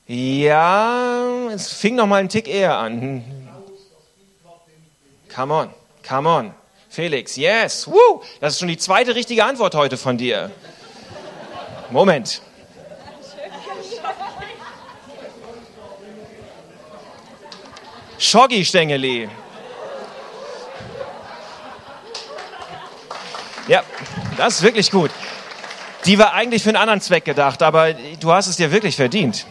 Ja, 0.06 1.48
es 1.52 1.72
fing 1.72 1.94
noch 1.94 2.08
mal 2.08 2.16
einen 2.16 2.28
Tick 2.28 2.48
eher 2.48 2.76
an. 2.76 3.22
Come 5.32 5.54
on, 5.54 5.70
come 6.06 6.28
on. 6.28 6.54
Felix, 6.88 7.36
yes, 7.36 7.86
woo. 7.86 8.20
Das 8.40 8.54
ist 8.54 8.58
schon 8.58 8.66
die 8.66 8.78
zweite 8.78 9.14
richtige 9.14 9.44
Antwort 9.44 9.76
heute 9.76 9.96
von 9.96 10.18
dir. 10.18 10.50
Moment. 11.90 12.42
Schoggi-Stängeli. 18.20 19.28
Ja, 23.66 23.82
das 24.36 24.56
ist 24.56 24.62
wirklich 24.62 24.92
gut. 24.92 25.10
Die 26.04 26.18
war 26.18 26.32
eigentlich 26.32 26.62
für 26.62 26.68
einen 26.68 26.76
anderen 26.76 27.00
Zweck 27.00 27.24
gedacht, 27.24 27.62
aber 27.62 27.92
du 27.92 28.32
hast 28.32 28.46
es 28.46 28.56
dir 28.56 28.70
wirklich 28.70 28.94
verdient 28.94 29.44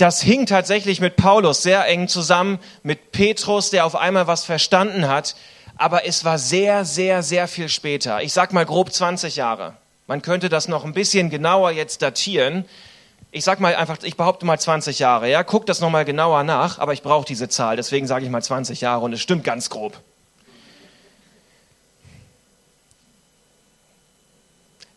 das 0.00 0.22
hing 0.22 0.46
tatsächlich 0.46 1.00
mit 1.00 1.16
Paulus 1.16 1.62
sehr 1.62 1.86
eng 1.86 2.08
zusammen, 2.08 2.58
mit 2.82 3.12
Petrus, 3.12 3.68
der 3.68 3.84
auf 3.84 3.96
einmal 3.96 4.26
was 4.26 4.44
verstanden 4.44 5.08
hat. 5.08 5.36
Aber 5.76 6.06
es 6.06 6.24
war 6.24 6.38
sehr, 6.38 6.86
sehr, 6.86 7.22
sehr 7.22 7.48
viel 7.48 7.68
später. 7.68 8.22
Ich 8.22 8.32
sag 8.32 8.54
mal 8.54 8.64
grob 8.64 8.92
20 8.92 9.36
Jahre. 9.36 9.74
Man 10.06 10.22
könnte 10.22 10.48
das 10.48 10.68
noch 10.68 10.84
ein 10.84 10.94
bisschen 10.94 11.28
genauer 11.28 11.72
jetzt 11.72 12.00
datieren. 12.00 12.64
Ich 13.32 13.44
sag 13.44 13.60
mal 13.60 13.74
einfach, 13.76 14.02
ich 14.02 14.16
behaupte 14.16 14.44
mal 14.44 14.58
20 14.58 14.98
Jahre. 14.98 15.30
Ja, 15.30 15.44
guck 15.44 15.64
das 15.66 15.80
noch 15.80 15.90
mal 15.90 16.04
genauer 16.04 16.42
nach, 16.42 16.78
aber 16.78 16.92
ich 16.92 17.02
brauche 17.02 17.24
diese 17.24 17.48
Zahl, 17.48 17.76
deswegen 17.76 18.06
sage 18.06 18.24
ich 18.24 18.30
mal 18.30 18.42
20 18.42 18.80
Jahre 18.80 19.04
und 19.04 19.12
es 19.12 19.20
stimmt 19.20 19.44
ganz 19.44 19.70
grob. 19.70 20.00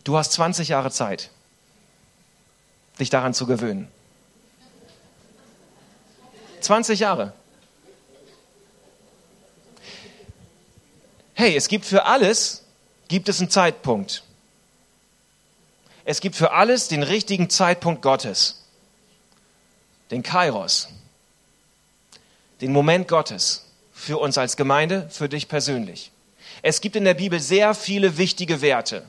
Du 0.02 0.18
hast 0.18 0.32
20 0.32 0.68
Jahre 0.68 0.90
Zeit, 0.90 1.30
dich 2.98 3.08
daran 3.08 3.34
zu 3.34 3.46
gewöhnen. 3.46 3.88
20 6.60 6.98
Jahre. 7.00 7.32
Hey, 11.34 11.56
es 11.56 11.68
gibt 11.68 11.84
für 11.84 12.04
alles, 12.04 12.64
gibt 13.08 13.28
es 13.28 13.40
einen 13.40 13.50
Zeitpunkt. 13.50 14.24
Es 16.04 16.20
gibt 16.20 16.36
für 16.36 16.52
alles 16.52 16.88
den 16.88 17.02
richtigen 17.02 17.48
Zeitpunkt 17.48 18.02
Gottes. 18.02 18.62
Den 20.10 20.22
Kairos. 20.22 20.88
Den 22.60 22.72
Moment 22.72 23.08
Gottes. 23.08 23.64
Für 23.92 24.18
uns 24.18 24.36
als 24.36 24.56
Gemeinde, 24.56 25.08
für 25.10 25.28
dich 25.28 25.48
persönlich. 25.48 26.10
Es 26.62 26.80
gibt 26.80 26.96
in 26.96 27.04
der 27.04 27.14
Bibel 27.14 27.40
sehr 27.40 27.74
viele 27.74 28.18
wichtige 28.18 28.60
Werte. 28.60 29.08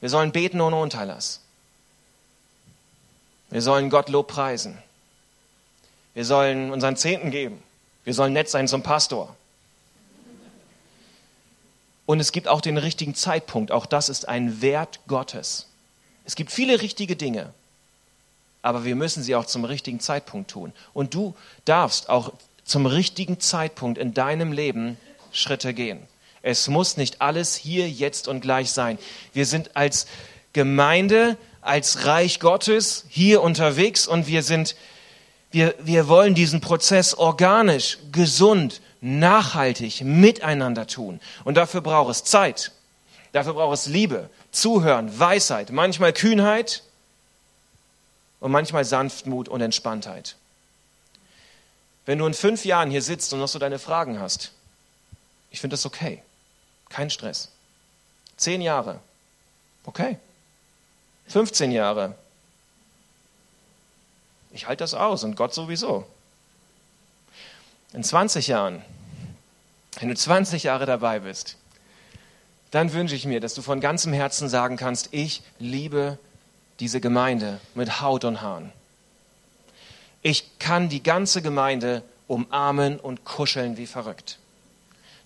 Wir 0.00 0.08
sollen 0.08 0.32
beten 0.32 0.60
ohne 0.60 0.76
Unterlass. 0.76 1.40
Wir 3.50 3.62
sollen 3.62 3.90
Gott 3.90 4.08
Lob 4.08 4.28
preisen. 4.28 4.78
Wir 6.14 6.24
sollen 6.24 6.70
unseren 6.70 6.96
Zehnten 6.96 7.30
geben. 7.30 7.62
Wir 8.04 8.14
sollen 8.14 8.32
nett 8.32 8.48
sein 8.48 8.68
zum 8.68 8.82
Pastor. 8.82 9.36
Und 12.06 12.20
es 12.20 12.32
gibt 12.32 12.48
auch 12.48 12.60
den 12.60 12.76
richtigen 12.76 13.14
Zeitpunkt. 13.14 13.72
Auch 13.72 13.86
das 13.86 14.08
ist 14.08 14.28
ein 14.28 14.62
Wert 14.62 15.00
Gottes. 15.06 15.69
Es 16.24 16.36
gibt 16.36 16.50
viele 16.50 16.80
richtige 16.80 17.16
Dinge, 17.16 17.52
aber 18.62 18.84
wir 18.84 18.96
müssen 18.96 19.22
sie 19.22 19.34
auch 19.34 19.46
zum 19.46 19.64
richtigen 19.64 20.00
Zeitpunkt 20.00 20.50
tun. 20.50 20.72
Und 20.92 21.14
du 21.14 21.34
darfst 21.64 22.08
auch 22.08 22.32
zum 22.64 22.86
richtigen 22.86 23.40
Zeitpunkt 23.40 23.98
in 23.98 24.14
deinem 24.14 24.52
Leben 24.52 24.96
Schritte 25.32 25.74
gehen. 25.74 26.00
Es 26.42 26.68
muss 26.68 26.96
nicht 26.96 27.20
alles 27.20 27.56
hier, 27.56 27.88
jetzt 27.88 28.28
und 28.28 28.40
gleich 28.40 28.70
sein. 28.70 28.98
Wir 29.32 29.46
sind 29.46 29.76
als 29.76 30.06
Gemeinde, 30.52 31.36
als 31.60 32.06
Reich 32.06 32.40
Gottes 32.40 33.04
hier 33.08 33.42
unterwegs 33.42 34.06
und 34.06 34.26
wir 34.26 34.42
sind 34.42 34.74
wir, 35.50 35.74
wir 35.80 36.06
wollen 36.08 36.34
diesen 36.34 36.60
Prozess 36.60 37.14
organisch, 37.14 37.98
gesund, 38.12 38.80
nachhaltig 39.00 40.02
miteinander 40.02 40.86
tun. 40.86 41.20
Und 41.44 41.56
dafür 41.56 41.80
braucht 41.80 42.10
es 42.10 42.24
Zeit. 42.24 42.72
Dafür 43.32 43.54
braucht 43.54 43.74
es 43.74 43.86
Liebe, 43.86 44.30
Zuhören, 44.52 45.18
Weisheit, 45.18 45.70
manchmal 45.70 46.12
Kühnheit 46.12 46.82
und 48.40 48.50
manchmal 48.50 48.84
Sanftmut 48.84 49.48
und 49.48 49.60
Entspanntheit. 49.60 50.36
Wenn 52.06 52.18
du 52.18 52.26
in 52.26 52.34
fünf 52.34 52.64
Jahren 52.64 52.90
hier 52.90 53.02
sitzt 53.02 53.32
und 53.32 53.38
noch 53.38 53.48
so 53.48 53.58
deine 53.58 53.78
Fragen 53.78 54.18
hast, 54.18 54.52
ich 55.50 55.60
finde 55.60 55.74
das 55.74 55.86
okay. 55.86 56.22
Kein 56.88 57.10
Stress. 57.10 57.50
Zehn 58.36 58.60
Jahre. 58.60 59.00
Okay. 59.84 60.18
15 61.28 61.70
Jahre. 61.70 62.16
Ich 64.50 64.66
halte 64.66 64.82
das 64.82 64.94
aus 64.94 65.22
und 65.22 65.36
Gott 65.36 65.54
sowieso. 65.54 66.06
In 67.92 68.02
20 68.02 68.48
Jahren, 68.48 68.82
wenn 69.98 70.08
du 70.08 70.16
20 70.16 70.64
Jahre 70.64 70.86
dabei 70.86 71.20
bist, 71.20 71.56
dann 72.70 72.92
wünsche 72.92 73.14
ich 73.14 73.26
mir, 73.26 73.40
dass 73.40 73.54
du 73.54 73.62
von 73.62 73.80
ganzem 73.80 74.12
Herzen 74.12 74.48
sagen 74.48 74.76
kannst, 74.76 75.08
ich 75.12 75.42
liebe 75.58 76.18
diese 76.78 77.00
Gemeinde 77.00 77.60
mit 77.74 78.00
Haut 78.00 78.24
und 78.24 78.40
Haaren. 78.42 78.72
Ich 80.22 80.58
kann 80.58 80.88
die 80.88 81.02
ganze 81.02 81.42
Gemeinde 81.42 82.02
umarmen 82.26 83.00
und 83.00 83.24
kuscheln 83.24 83.76
wie 83.76 83.86
verrückt. 83.86 84.38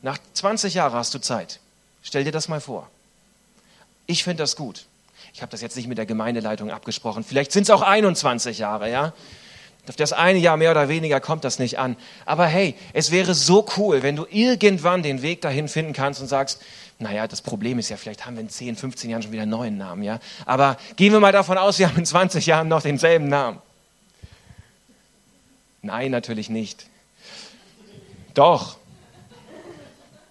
Nach 0.03 0.19
20 0.35 0.75
Jahren 0.75 0.95
hast 0.95 1.15
du 1.15 1.19
Zeit. 1.19 1.61
Stell 2.03 2.25
dir 2.25 2.33
das 2.33 2.49
mal 2.49 2.61
vor. 2.61 2.89
Ich 4.07 4.25
finde 4.25 4.43
das 4.43 4.57
gut. 4.57 4.87
Ich 5.33 5.43
habe 5.43 5.51
das 5.51 5.63
jetzt 5.63 5.77
nicht 5.77 5.89
mit 5.89 5.99
der 5.99 6.07
Gemeindeleitung 6.07 6.71
abgesprochen. 6.71 7.25
Vielleicht 7.25 7.53
sind 7.53 7.65
es 7.65 7.71
auch 7.71 7.83
21 7.83 8.59
Jahre, 8.59 8.91
ja. 8.91 9.13
Auf 9.89 9.97
das 9.97 10.13
eine 10.13 10.39
Jahr 10.39 10.57
mehr 10.57 10.71
oder 10.71 10.89
weniger 10.89 11.21
kommt 11.21 11.45
das 11.45 11.59
nicht 11.59 11.79
an. 11.79 11.97
Aber 12.25 12.47
hey, 12.47 12.75
es 12.95 13.11
wäre 13.11 13.35
so 13.35 13.67
cool, 13.77 14.03
wenn 14.03 14.17
du 14.17 14.27
irgendwann 14.31 15.03
den 15.03 15.21
Weg 15.21 15.43
dahin 15.43 15.69
finden 15.69 15.93
kannst 15.93 16.21
und 16.23 16.29
sagst, 16.29 16.63
naja, 16.99 17.27
das 17.27 17.43
Problem 17.43 17.79
ist 17.79 17.89
ja, 17.89 17.97
vielleicht 17.97 18.25
haben 18.25 18.37
wir 18.37 18.43
in 18.43 18.49
10, 18.49 18.77
15 18.77 19.11
Jahren 19.11 19.23
schon 19.23 19.33
wieder 19.33 19.43
einen 19.43 19.51
neuen 19.51 19.77
Namen, 19.77 20.03
ja. 20.03 20.21
Aber 20.47 20.77
gehen 20.97 21.13
wir 21.13 21.21
mal 21.21 21.33
davon 21.33 21.59
aus, 21.59 21.79
wir 21.79 21.89
haben 21.89 21.99
in 21.99 22.07
20 22.07 22.47
Jahren 22.47 22.69
noch 22.69 22.83
denselben 22.83 23.29
Namen. 23.29 23.61
Nein, 25.83 26.11
natürlich 26.11 26.49
nicht. 26.49 26.87
Doch. 28.33 28.77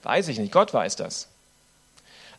Weiß 0.03 0.27
ich 0.27 0.39
nicht, 0.39 0.51
Gott 0.51 0.73
weiß 0.73 0.95
das. 0.95 1.27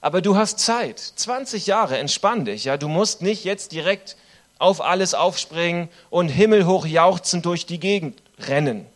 Aber 0.01 0.21
du 0.21 0.37
hast 0.37 0.59
Zeit. 0.59 0.99
20 0.99 1.67
Jahre, 1.67 1.97
entspann 1.97 2.45
dich. 2.45 2.65
Ja? 2.65 2.77
Du 2.77 2.89
musst 2.89 3.23
nicht 3.23 3.45
jetzt 3.45 3.73
direkt 3.73 4.17
auf 4.59 4.81
alles 4.81 5.15
aufspringen 5.15 5.89
und 6.11 6.29
himmelhoch 6.29 6.87
jauchzend 6.87 7.47
durch 7.47 7.67
die 7.67 7.81
Gegend 7.81 8.21
rennen. 8.39 8.87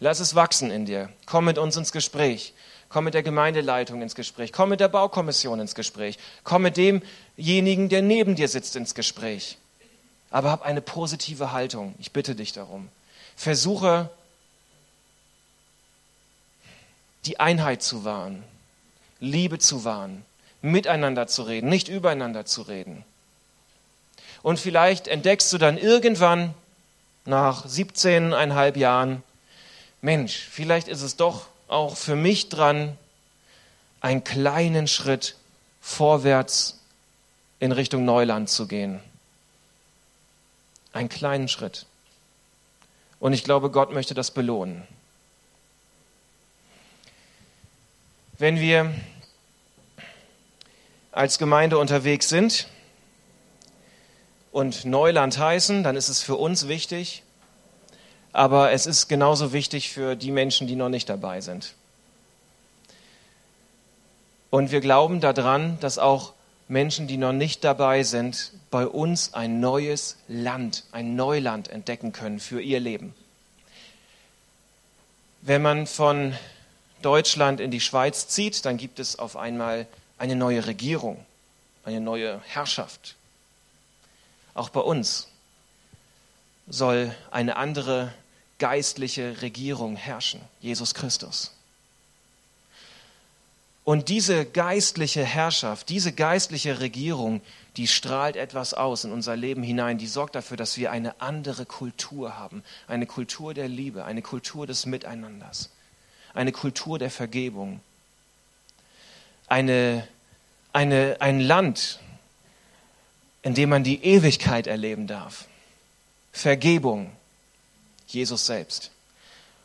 Lass 0.00 0.20
es 0.20 0.34
wachsen 0.34 0.70
in 0.70 0.86
dir. 0.86 1.10
Komm 1.26 1.44
mit 1.44 1.58
uns 1.58 1.76
ins 1.76 1.92
Gespräch. 1.92 2.54
Komm 2.88 3.04
mit 3.04 3.14
der 3.14 3.22
Gemeindeleitung 3.22 4.00
ins 4.02 4.14
Gespräch. 4.14 4.52
Komm 4.52 4.70
mit 4.70 4.80
der 4.80 4.88
Baukommission 4.88 5.60
ins 5.60 5.74
Gespräch. 5.74 6.18
Komm 6.42 6.62
mit 6.62 6.76
demjenigen, 6.76 7.88
der 7.88 8.02
neben 8.02 8.34
dir 8.34 8.48
sitzt, 8.48 8.76
ins 8.76 8.94
Gespräch. 8.94 9.58
Aber 10.30 10.50
hab 10.50 10.62
eine 10.62 10.80
positive 10.80 11.52
Haltung. 11.52 11.94
Ich 11.98 12.12
bitte 12.12 12.34
dich 12.34 12.52
darum. 12.52 12.88
Versuche, 13.36 14.10
die 17.26 17.40
Einheit 17.40 17.82
zu 17.82 18.04
wahren. 18.04 18.42
Liebe 19.20 19.58
zu 19.58 19.84
wahren, 19.84 20.24
miteinander 20.62 21.26
zu 21.26 21.42
reden, 21.42 21.68
nicht 21.68 21.88
übereinander 21.88 22.46
zu 22.46 22.62
reden. 22.62 23.04
Und 24.42 24.60
vielleicht 24.60 25.08
entdeckst 25.08 25.52
du 25.52 25.58
dann 25.58 25.76
irgendwann 25.76 26.54
nach 27.24 27.66
17,5 27.66 28.78
Jahren, 28.78 29.22
Mensch, 30.00 30.46
vielleicht 30.50 30.86
ist 30.86 31.02
es 31.02 31.16
doch 31.16 31.46
auch 31.68 31.96
für 31.96 32.16
mich 32.16 32.48
dran, 32.48 32.96
einen 34.00 34.24
kleinen 34.24 34.88
Schritt 34.88 35.36
vorwärts 35.80 36.80
in 37.60 37.72
Richtung 37.72 38.04
Neuland 38.04 38.48
zu 38.48 38.66
gehen. 38.66 39.00
Einen 40.92 41.08
kleinen 41.08 41.48
Schritt. 41.48 41.86
Und 43.20 43.32
ich 43.32 43.44
glaube, 43.44 43.70
Gott 43.70 43.92
möchte 43.92 44.14
das 44.14 44.30
belohnen. 44.30 44.86
Wenn 48.38 48.60
wir 48.60 48.94
als 51.10 51.38
Gemeinde 51.38 51.78
unterwegs 51.78 52.28
sind 52.28 52.68
und 54.52 54.84
Neuland 54.84 55.36
heißen, 55.36 55.82
dann 55.82 55.96
ist 55.96 56.08
es 56.08 56.22
für 56.22 56.36
uns 56.36 56.68
wichtig, 56.68 57.24
aber 58.38 58.70
es 58.70 58.86
ist 58.86 59.08
genauso 59.08 59.52
wichtig 59.52 59.90
für 59.90 60.14
die 60.14 60.30
Menschen, 60.30 60.68
die 60.68 60.76
noch 60.76 60.90
nicht 60.90 61.08
dabei 61.08 61.40
sind. 61.40 61.74
Und 64.50 64.70
wir 64.70 64.80
glauben 64.80 65.20
daran, 65.20 65.76
dass 65.80 65.98
auch 65.98 66.34
Menschen, 66.68 67.08
die 67.08 67.16
noch 67.16 67.32
nicht 67.32 67.64
dabei 67.64 68.04
sind, 68.04 68.52
bei 68.70 68.86
uns 68.86 69.34
ein 69.34 69.58
neues 69.58 70.18
Land, 70.28 70.84
ein 70.92 71.16
Neuland 71.16 71.66
entdecken 71.66 72.12
können 72.12 72.38
für 72.38 72.60
ihr 72.60 72.78
Leben. 72.78 73.12
Wenn 75.42 75.60
man 75.60 75.88
von 75.88 76.32
Deutschland 77.02 77.58
in 77.58 77.72
die 77.72 77.80
Schweiz 77.80 78.28
zieht, 78.28 78.64
dann 78.64 78.76
gibt 78.76 79.00
es 79.00 79.18
auf 79.18 79.36
einmal 79.36 79.88
eine 80.16 80.36
neue 80.36 80.64
Regierung, 80.64 81.26
eine 81.84 82.00
neue 82.00 82.40
Herrschaft. 82.46 83.16
Auch 84.54 84.68
bei 84.68 84.80
uns 84.80 85.26
soll 86.68 87.12
eine 87.32 87.56
andere 87.56 88.12
geistliche 88.58 89.42
Regierung 89.42 89.96
herrschen, 89.96 90.40
Jesus 90.60 90.94
Christus. 90.94 91.52
Und 93.84 94.10
diese 94.10 94.44
geistliche 94.44 95.24
Herrschaft, 95.24 95.88
diese 95.88 96.12
geistliche 96.12 96.80
Regierung, 96.80 97.40
die 97.76 97.86
strahlt 97.86 98.36
etwas 98.36 98.74
aus 98.74 99.04
in 99.04 99.12
unser 99.12 99.34
Leben 99.34 99.62
hinein, 99.62 99.96
die 99.96 100.06
sorgt 100.06 100.34
dafür, 100.34 100.56
dass 100.56 100.76
wir 100.76 100.90
eine 100.90 101.20
andere 101.20 101.64
Kultur 101.64 102.36
haben, 102.36 102.62
eine 102.86 103.06
Kultur 103.06 103.54
der 103.54 103.68
Liebe, 103.68 104.04
eine 104.04 104.20
Kultur 104.20 104.66
des 104.66 104.84
Miteinanders 104.84 105.70
eine 106.38 106.52
Kultur 106.52 106.98
der 106.98 107.10
Vergebung, 107.10 107.80
eine, 109.48 110.06
eine, 110.72 111.16
ein 111.20 111.40
Land, 111.40 111.98
in 113.42 113.54
dem 113.54 113.70
man 113.70 113.82
die 113.82 114.04
Ewigkeit 114.04 114.66
erleben 114.68 115.06
darf. 115.08 115.46
Vergebung, 116.32 117.10
Jesus 118.08 118.46
selbst. 118.46 118.90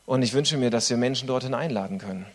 Und 0.06 0.22
ich 0.22 0.34
wünsche 0.34 0.58
mir, 0.58 0.70
dass 0.70 0.90
wir 0.90 0.98
Menschen 0.98 1.28
dorthin 1.28 1.54
einladen 1.54 1.98
können. 1.98 2.26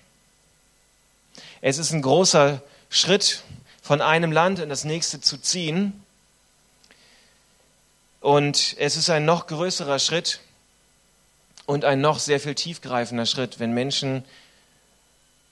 Es 1.60 1.78
ist 1.78 1.92
ein 1.92 2.02
großer 2.02 2.62
Schritt, 2.90 3.42
von 3.82 4.00
einem 4.00 4.32
Land 4.32 4.58
in 4.58 4.68
das 4.68 4.84
nächste 4.84 5.20
zu 5.20 5.38
ziehen. 5.38 6.04
Und 8.20 8.76
es 8.78 8.96
ist 8.96 9.08
ein 9.08 9.24
noch 9.24 9.46
größerer 9.46 9.98
Schritt, 9.98 10.40
und 11.68 11.84
ein 11.84 12.00
noch 12.00 12.18
sehr 12.18 12.40
viel 12.40 12.54
tiefgreifender 12.54 13.26
Schritt, 13.26 13.60
wenn 13.60 13.74
Menschen 13.74 14.24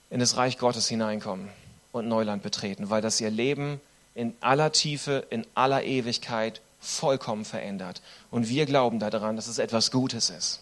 in 0.09 0.19
das 0.19 0.35
Reich 0.35 0.57
Gottes 0.57 0.87
hineinkommen 0.87 1.47
und 1.91 2.07
Neuland 2.07 2.41
betreten, 2.41 2.89
weil 2.89 3.03
das 3.03 3.21
ihr 3.21 3.29
Leben 3.29 3.79
in 4.15 4.33
aller 4.41 4.71
Tiefe, 4.71 5.27
in 5.29 5.45
aller 5.53 5.83
Ewigkeit 5.83 6.59
vollkommen 6.79 7.45
verändert. 7.45 8.01
Und 8.31 8.49
wir 8.49 8.65
glauben 8.65 8.99
daran, 8.99 9.35
dass 9.35 9.47
es 9.47 9.57
etwas 9.57 9.91
Gutes 9.91 10.29
ist. 10.29 10.61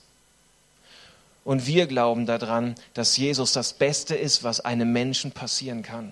Und 1.43 1.67
wir 1.67 1.85
glauben 1.85 2.25
daran, 2.25 2.75
dass 2.95 3.17
Jesus 3.17 3.53
das 3.53 3.73
Beste 3.73 4.15
ist, 4.15 4.43
was 4.43 4.61
einem 4.61 4.91
Menschen 4.91 5.31
passieren 5.31 5.83
kann. 5.83 6.11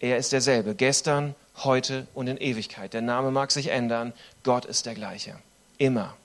Er 0.00 0.16
ist 0.16 0.32
derselbe, 0.32 0.74
gestern, 0.74 1.34
heute 1.58 2.06
und 2.14 2.26
in 2.26 2.38
Ewigkeit. 2.38 2.94
Der 2.94 3.02
Name 3.02 3.30
mag 3.30 3.52
sich 3.52 3.68
ändern, 3.68 4.14
Gott 4.44 4.64
ist 4.64 4.86
der 4.86 4.94
gleiche. 4.94 5.36
Immer. 5.76 6.16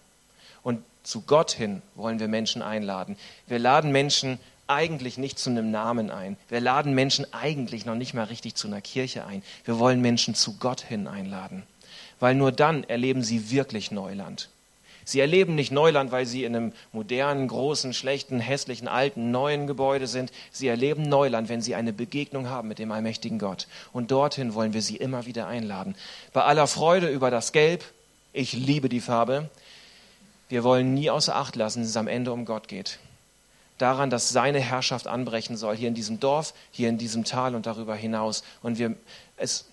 Und 0.64 0.82
zu 1.04 1.22
Gott 1.22 1.52
hin 1.52 1.82
wollen 1.96 2.20
wir 2.20 2.30
Menschen 2.30 2.62
einladen. 2.62 3.18
Wir 3.48 3.60
laden 3.60 3.92
Menschen 3.92 4.40
eigentlich 4.68 5.18
nicht 5.18 5.38
zu 5.38 5.50
einem 5.50 5.72
Namen 5.72 6.10
ein. 6.10 6.38
Wir 6.50 6.62
laden 6.62 6.96
Menschen 6.96 7.32
eigentlich 7.34 7.86
noch 7.86 7.96
nicht 7.96 8.14
mal 8.14 8.24
richtig 8.24 8.56
zu 8.56 8.68
einer 8.68 8.82
Kirche 8.82 9.26
ein. 9.26 9.44
Wir 9.66 9.78
wollen 9.78 10.02
Menschen 10.02 10.36
zu 10.36 10.58
Gott 10.58 10.82
hin 10.82 11.08
einladen. 11.08 11.64
Weil 12.20 12.36
nur 12.36 12.52
dann 12.52 12.84
erleben 12.84 13.24
sie 13.24 13.52
wirklich 13.52 13.92
Neuland. 13.92 14.50
Sie 15.08 15.20
erleben 15.20 15.54
nicht 15.54 15.72
Neuland, 15.72 16.12
weil 16.12 16.26
sie 16.26 16.44
in 16.44 16.56
einem 16.56 16.74
modernen, 16.92 17.48
großen, 17.48 17.94
schlechten, 17.94 18.40
hässlichen, 18.40 18.88
alten, 18.88 19.30
neuen 19.30 19.68
Gebäude 19.68 20.08
sind. 20.08 20.32
Sie 20.52 20.68
erleben 20.68 21.04
Neuland, 21.04 21.48
wenn 21.48 21.62
sie 21.62 21.76
eine 21.76 21.94
Begegnung 21.94 22.50
haben 22.50 22.68
mit 22.68 22.80
dem 22.80 22.92
allmächtigen 22.92 23.38
Gott. 23.38 23.68
Und 23.94 24.10
dorthin 24.10 24.56
wollen 24.56 24.74
wir 24.74 24.82
sie 24.82 24.98
immer 24.98 25.28
wieder 25.28 25.46
einladen. 25.46 25.96
Bei 26.34 26.42
aller 26.42 26.66
Freude 26.66 27.08
über 27.08 27.30
das 27.30 27.52
Gelb, 27.52 27.86
ich 28.34 28.54
liebe 28.54 28.90
die 28.90 29.00
Farbe, 29.00 29.50
wir 30.50 30.64
wollen 30.64 30.96
nie 30.96 31.12
außer 31.12 31.36
Acht 31.36 31.56
lassen, 31.56 31.82
dass 31.82 31.90
es 31.90 31.98
am 31.98 32.08
Ende 32.08 32.34
um 32.34 32.46
Gott 32.46 32.68
geht. 32.68 32.98
Daran, 33.78 34.10
dass 34.10 34.30
seine 34.30 34.60
Herrschaft 34.60 35.06
anbrechen 35.06 35.56
soll, 35.56 35.76
hier 35.76 35.90
in 35.90 35.96
diesem 35.96 36.20
Dorf, 36.20 36.54
hier 36.72 36.90
in 36.90 36.98
diesem 36.98 37.26
Tal 37.26 37.56
und 37.56 37.66
darüber 37.68 37.96
hinaus. 37.96 38.44
Und 38.64 38.80
wir, 38.80 38.96
es, 39.38 39.66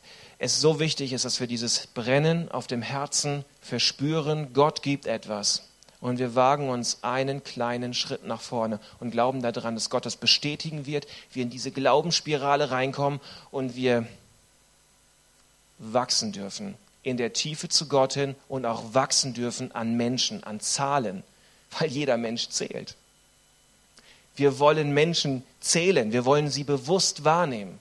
es 0.42 0.60
so 0.60 0.80
wichtig 0.80 1.12
ist, 1.12 1.24
dass 1.24 1.38
wir 1.38 1.46
dieses 1.46 1.86
Brennen 1.86 2.50
auf 2.50 2.66
dem 2.66 2.82
Herzen 2.82 3.44
verspüren, 3.60 4.52
Gott 4.52 4.82
gibt 4.82 5.06
etwas. 5.06 5.62
Und 6.00 6.18
wir 6.18 6.34
wagen 6.34 6.68
uns 6.68 6.98
einen 7.02 7.44
kleinen 7.44 7.94
Schritt 7.94 8.26
nach 8.26 8.40
vorne 8.40 8.80
und 8.98 9.12
glauben 9.12 9.40
daran, 9.40 9.76
dass 9.76 9.88
Gott 9.88 10.04
das 10.04 10.16
bestätigen 10.16 10.84
wird, 10.84 11.06
wir 11.32 11.44
in 11.44 11.50
diese 11.50 11.70
Glaubensspirale 11.70 12.72
reinkommen 12.72 13.20
und 13.52 13.76
wir 13.76 14.04
wachsen 15.78 16.32
dürfen 16.32 16.74
in 17.04 17.16
der 17.16 17.32
Tiefe 17.32 17.68
zu 17.68 17.86
Gott 17.86 18.14
hin 18.14 18.34
und 18.48 18.66
auch 18.66 18.94
wachsen 18.94 19.34
dürfen 19.34 19.72
an 19.72 19.96
Menschen, 19.96 20.42
an 20.42 20.58
Zahlen, 20.58 21.22
weil 21.78 21.88
jeder 21.88 22.16
Mensch 22.16 22.48
zählt. 22.48 22.96
Wir 24.34 24.58
wollen 24.58 24.92
Menschen 24.92 25.44
zählen, 25.60 26.12
wir 26.12 26.24
wollen 26.24 26.50
sie 26.50 26.64
bewusst 26.64 27.24
wahrnehmen. 27.24 27.80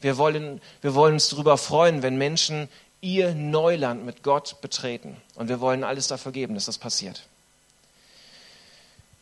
Wir 0.00 0.16
wollen, 0.16 0.60
wir 0.80 0.94
wollen 0.94 1.14
uns 1.14 1.28
darüber 1.28 1.58
freuen, 1.58 2.02
wenn 2.02 2.16
Menschen 2.16 2.68
ihr 3.00 3.34
Neuland 3.34 4.04
mit 4.04 4.22
Gott 4.22 4.60
betreten. 4.60 5.16
Und 5.34 5.48
wir 5.48 5.60
wollen 5.60 5.84
alles 5.84 6.06
dafür 6.06 6.32
geben, 6.32 6.54
dass 6.54 6.66
das 6.66 6.78
passiert. 6.78 7.26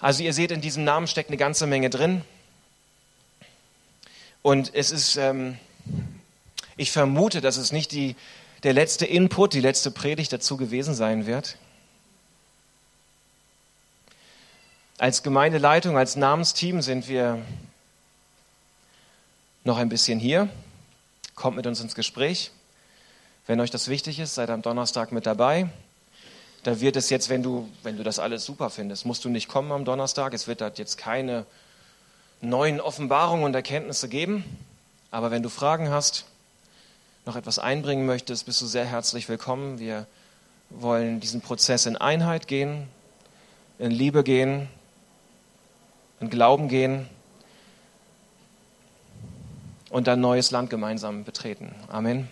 Also 0.00 0.22
ihr 0.22 0.32
seht, 0.32 0.50
in 0.50 0.60
diesem 0.60 0.84
Namen 0.84 1.06
steckt 1.06 1.30
eine 1.30 1.36
ganze 1.36 1.66
Menge 1.66 1.90
drin. 1.90 2.22
Und 4.42 4.74
es 4.74 4.90
ist, 4.92 5.16
ähm, 5.16 5.58
ich 6.76 6.92
vermute, 6.92 7.40
dass 7.40 7.56
es 7.56 7.72
nicht 7.72 7.90
die, 7.92 8.14
der 8.62 8.72
letzte 8.72 9.06
Input, 9.06 9.52
die 9.52 9.60
letzte 9.60 9.90
Predigt 9.90 10.32
dazu 10.32 10.56
gewesen 10.56 10.94
sein 10.94 11.26
wird. 11.26 11.56
Als 14.98 15.22
Gemeindeleitung, 15.22 15.96
als 15.96 16.16
Namensteam 16.16 16.82
sind 16.82 17.08
wir 17.08 17.40
noch 19.64 19.78
ein 19.78 19.88
bisschen 19.88 20.18
hier. 20.18 20.48
Kommt 21.38 21.56
mit 21.56 21.68
uns 21.68 21.80
ins 21.80 21.94
Gespräch. 21.94 22.50
Wenn 23.46 23.60
euch 23.60 23.70
das 23.70 23.86
wichtig 23.86 24.18
ist, 24.18 24.34
seid 24.34 24.50
am 24.50 24.60
Donnerstag 24.60 25.12
mit 25.12 25.24
dabei. 25.24 25.68
Da 26.64 26.80
wird 26.80 26.96
es 26.96 27.10
jetzt, 27.10 27.28
wenn 27.28 27.44
du, 27.44 27.68
wenn 27.84 27.96
du 27.96 28.02
das 28.02 28.18
alles 28.18 28.44
super 28.44 28.70
findest, 28.70 29.06
musst 29.06 29.24
du 29.24 29.28
nicht 29.28 29.48
kommen 29.48 29.70
am 29.70 29.84
Donnerstag. 29.84 30.34
Es 30.34 30.48
wird 30.48 30.60
da 30.60 30.72
jetzt 30.74 30.98
keine 30.98 31.46
neuen 32.40 32.80
Offenbarungen 32.80 33.44
und 33.44 33.54
Erkenntnisse 33.54 34.08
geben. 34.08 34.42
Aber 35.12 35.30
wenn 35.30 35.44
du 35.44 35.48
Fragen 35.48 35.90
hast, 35.90 36.24
noch 37.24 37.36
etwas 37.36 37.60
einbringen 37.60 38.04
möchtest, 38.04 38.46
bist 38.46 38.60
du 38.60 38.66
sehr 38.66 38.86
herzlich 38.86 39.28
willkommen. 39.28 39.78
Wir 39.78 40.08
wollen 40.70 41.20
diesen 41.20 41.40
Prozess 41.40 41.86
in 41.86 41.96
Einheit 41.96 42.48
gehen, 42.48 42.88
in 43.78 43.92
Liebe 43.92 44.24
gehen, 44.24 44.68
in 46.18 46.30
Glauben 46.30 46.66
gehen 46.66 47.08
und 49.90 50.08
ein 50.08 50.20
neues 50.20 50.50
Land 50.50 50.70
gemeinsam 50.70 51.24
betreten. 51.24 51.74
Amen. 51.88 52.28